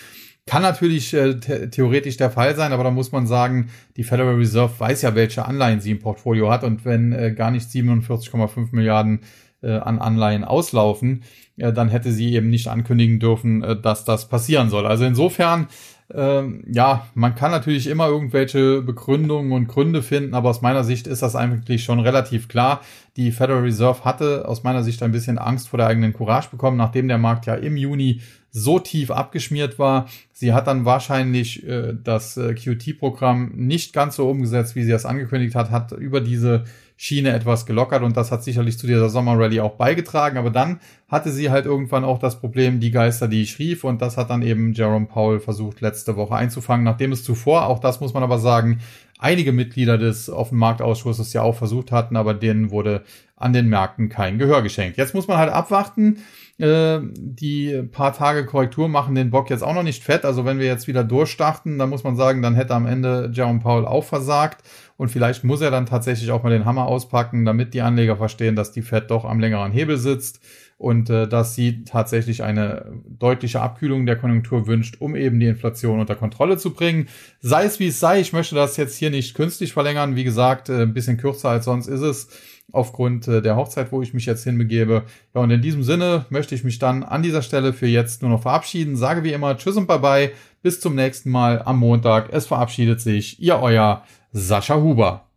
Kann 0.47 0.63
natürlich 0.63 1.13
äh, 1.13 1.39
theoretisch 1.39 2.17
der 2.17 2.31
Fall 2.31 2.57
sein, 2.57 2.73
aber 2.73 2.85
da 2.85 2.91
muss 2.91 3.13
man 3.13 3.27
sagen, 3.27 3.69
die 3.99 4.03
Federal 4.03 4.37
Reserve 4.37 4.73
weiß 4.79 5.03
ja, 5.03 5.15
welche 5.15 5.45
Anleihen 5.45 5.83
sie 5.83 5.91
im 5.91 5.99
Portfolio 5.99 6.51
hat 6.51 6.65
und 6.65 6.87
wenn 6.87 7.13
äh, 7.13 7.33
gar 7.33 7.51
nicht 7.51 7.69
47,5 7.69 8.69
Milliarden 8.73 9.21
äh, 9.63 9.73
an 9.73 9.99
Anleihen 9.99 10.45
auslaufen, 10.45 11.23
äh, 11.57 11.73
dann 11.73 11.89
hätte 11.89 12.13
sie 12.13 12.35
eben 12.35 12.51
nicht 12.51 12.69
ankündigen 12.69 13.21
dürfen, 13.21 13.63
äh, 13.63 13.81
dass 13.81 14.05
das 14.05 14.29
passieren 14.29 14.71
soll. 14.71 14.87
Also 14.87 15.05
insofern, 15.05 15.69
ähm, 16.13 16.65
ja, 16.71 17.07
man 17.15 17.35
kann 17.35 17.51
natürlich 17.51 17.87
immer 17.87 18.09
irgendwelche 18.09 18.83
Begründungen 18.83 19.53
und 19.53 19.69
Gründe 19.69 20.03
finden, 20.03 20.35
aber 20.35 20.51
aus 20.51 20.63
meiner 20.63 20.83
Sicht 20.83 21.07
ist 21.07 21.23
das 21.23 21.37
eigentlich 21.37 21.85
schon 21.85 22.01
relativ 22.01 22.49
klar. 22.49 22.81
Die 23.17 23.31
Federal 23.31 23.63
Reserve 23.63 24.05
hatte 24.05 24.49
aus 24.49 24.65
meiner 24.65 24.83
Sicht 24.83 25.03
ein 25.03 25.13
bisschen 25.13 25.39
Angst 25.39 25.69
vor 25.69 25.79
der 25.79 25.87
eigenen 25.87 26.13
Courage 26.13 26.49
bekommen, 26.51 26.77
nachdem 26.77 27.07
der 27.07 27.19
Markt 27.19 27.47
ja 27.47 27.55
im 27.55 27.77
Juni 27.77 28.21
so 28.51 28.81
tief 28.81 29.11
abgeschmiert 29.11 29.79
war. 29.79 30.09
Sie 30.33 30.53
hat 30.53 30.67
dann 30.67 30.85
wahrscheinlich 30.85 31.67
äh, 31.67 31.95
das 32.03 32.37
äh, 32.37 32.55
QT-Programm 32.55 33.53
nicht 33.55 33.93
ganz 33.93 34.17
so 34.17 34.29
umgesetzt, 34.29 34.75
wie 34.75 34.83
sie 34.83 34.93
es 34.93 35.07
angekündigt 35.07 35.55
hat, 35.55 35.71
hat 35.71 35.93
über 35.93 36.21
diese 36.21 36.65
Schiene 37.03 37.33
etwas 37.33 37.65
gelockert 37.65 38.03
und 38.03 38.15
das 38.19 38.31
hat 38.31 38.45
sicherlich 38.45 38.77
zu 38.77 38.87
dieser 38.87 39.09
Sommerrallye 39.09 39.63
auch 39.63 39.77
beigetragen. 39.77 40.37
Aber 40.37 40.51
dann 40.51 40.81
hatte 41.09 41.31
sie 41.31 41.49
halt 41.49 41.65
irgendwann 41.65 42.05
auch 42.05 42.19
das 42.19 42.39
Problem, 42.41 42.79
die 42.79 42.91
Geister, 42.91 43.27
die 43.27 43.41
ich 43.41 43.59
rief 43.59 43.85
und 43.85 44.03
das 44.03 44.19
hat 44.19 44.29
dann 44.29 44.43
eben 44.43 44.75
Jerome 44.75 45.07
Powell 45.07 45.41
versucht 45.41 45.81
letzte 45.81 46.17
Woche 46.17 46.35
einzufangen, 46.35 46.85
nachdem 46.85 47.13
es 47.13 47.25
zuvor, 47.25 47.69
auch 47.69 47.79
das 47.79 48.01
muss 48.01 48.13
man 48.13 48.23
aber 48.23 48.39
sagen, 48.39 48.81
einige 49.19 49.53
Mitglieder 49.53 49.97
des 49.97 50.29
Offenmarktausschusses 50.29 51.33
ja 51.33 51.41
auch 51.41 51.55
versucht 51.55 51.91
hatten, 51.91 52.17
aber 52.17 52.35
denen 52.35 52.71
wurde 52.71 53.03
an 53.35 53.55
den 53.55 53.71
Märkten 53.71 54.11
kein 54.11 54.39
Gehör 54.39 54.61
geschenkt. 54.61 54.99
Jetzt 54.99 55.15
muss 55.15 55.27
man 55.27 55.39
halt 55.39 55.51
abwarten. 55.51 56.19
Äh, 56.61 57.01
die 57.15 57.83
paar 57.91 58.13
Tage 58.13 58.45
Korrektur 58.45 58.89
machen 58.89 59.15
den 59.15 59.31
Bock 59.31 59.49
jetzt 59.49 59.63
auch 59.63 59.75
noch 59.75 59.83
nicht 59.83 60.05
fett. 60.05 60.25
Also 60.25 60.45
wenn 60.45 60.59
wir 60.59 60.67
jetzt 60.67 60.89
wieder 60.89 61.05
durchstarten, 61.05 61.79
dann 61.79 61.89
muss 61.89 62.05
man 62.05 62.17
sagen, 62.17 62.43
dann 62.43 62.55
hätte 62.55 62.75
am 62.75 62.87
Ende 62.87 63.31
Jerome 63.33 63.61
Powell 63.61 63.87
auch 63.87 64.05
versagt. 64.05 64.63
Und 64.99 65.09
vielleicht 65.09 65.45
muss 65.45 65.63
er 65.63 65.71
dann 65.71 65.87
tatsächlich 65.87 66.31
auch 66.31 66.43
mal 66.43 66.51
den 66.51 66.67
Hammer 66.67 66.87
auspacken, 66.87 67.47
damit 67.47 67.73
die 67.73 67.81
Anleger 67.81 68.17
verstehen, 68.17 68.57
dass 68.57 68.73
die 68.73 68.83
Fed 68.83 69.11
doch 69.11 69.25
am 69.25 69.41
längeren 69.41 69.73
Hebel 69.73 69.97
sitzt 69.97 70.41
und 70.77 71.09
äh, 71.09 71.27
dass 71.27 71.55
sie 71.55 71.85
tatsächlich 71.85 72.43
eine 72.43 72.93
deutliche 73.07 73.63
Abkühlung 73.63 74.05
der 74.05 74.17
Konjunktur 74.17 74.67
wünscht, 74.67 74.97
um 74.99 75.17
eben 75.17 75.41
die 75.41 75.47
Inflation 75.47 76.01
unter 76.01 76.17
Kontrolle 76.17 76.59
zu 76.59 76.75
bringen. 76.75 77.09
Sei 77.41 77.65
es 77.65 77.81
wie 77.81 77.89
es 77.89 78.01
sei, 78.01 78.21
ich 78.21 78.33
möchte 78.33 78.55
das 78.55 78.77
jetzt 78.77 78.97
hier 78.97 79.11
nicht 79.11 79.35
künstlich 79.35 79.73
verlängern. 79.73 80.17
Wie 80.17 80.25
gesagt, 80.25 80.69
äh, 80.69 80.83
ein 80.83 80.93
bisschen 80.93 81.17
kürzer 81.17 81.49
als 81.49 81.65
sonst 81.65 81.87
ist 81.87 82.03
es 82.03 82.29
aufgrund 82.73 83.29
äh, 83.29 83.43
der 83.43 83.57
Hochzeit, 83.57 83.93
wo 83.93 84.03
ich 84.03 84.15
mich 84.15 84.27
jetzt 84.27 84.45
hinbegebe. 84.45 85.05
Ja, 85.35 85.41
und 85.41 85.51
in 85.51 85.63
diesem 85.63 85.83
Sinne 85.83 86.27
möchte 86.31 86.55
ich 86.55 86.65
mich 86.65 86.79
dann 86.79 87.03
an 87.03 87.23
dieser 87.23 87.43
Stelle 87.43 87.73
für 87.73 87.87
jetzt 87.87 88.23
nur 88.23 88.31
noch 88.31 88.43
verabschieden. 88.43 88.97
Sage 88.97 89.25
wie 89.25 89.33
immer 89.33 89.57
Tschüss 89.57 89.77
und 89.77 89.87
Bye-bye. 89.87 90.31
Bis 90.63 90.81
zum 90.81 90.95
nächsten 90.95 91.31
Mal 91.31 91.63
am 91.63 91.79
Montag. 91.79 92.33
Es 92.33 92.47
verabschiedet 92.47 93.01
sich 93.01 93.41
Ihr 93.41 93.59
euer 93.61 94.03
Sascha 94.33 94.77
Huber. 94.77 95.25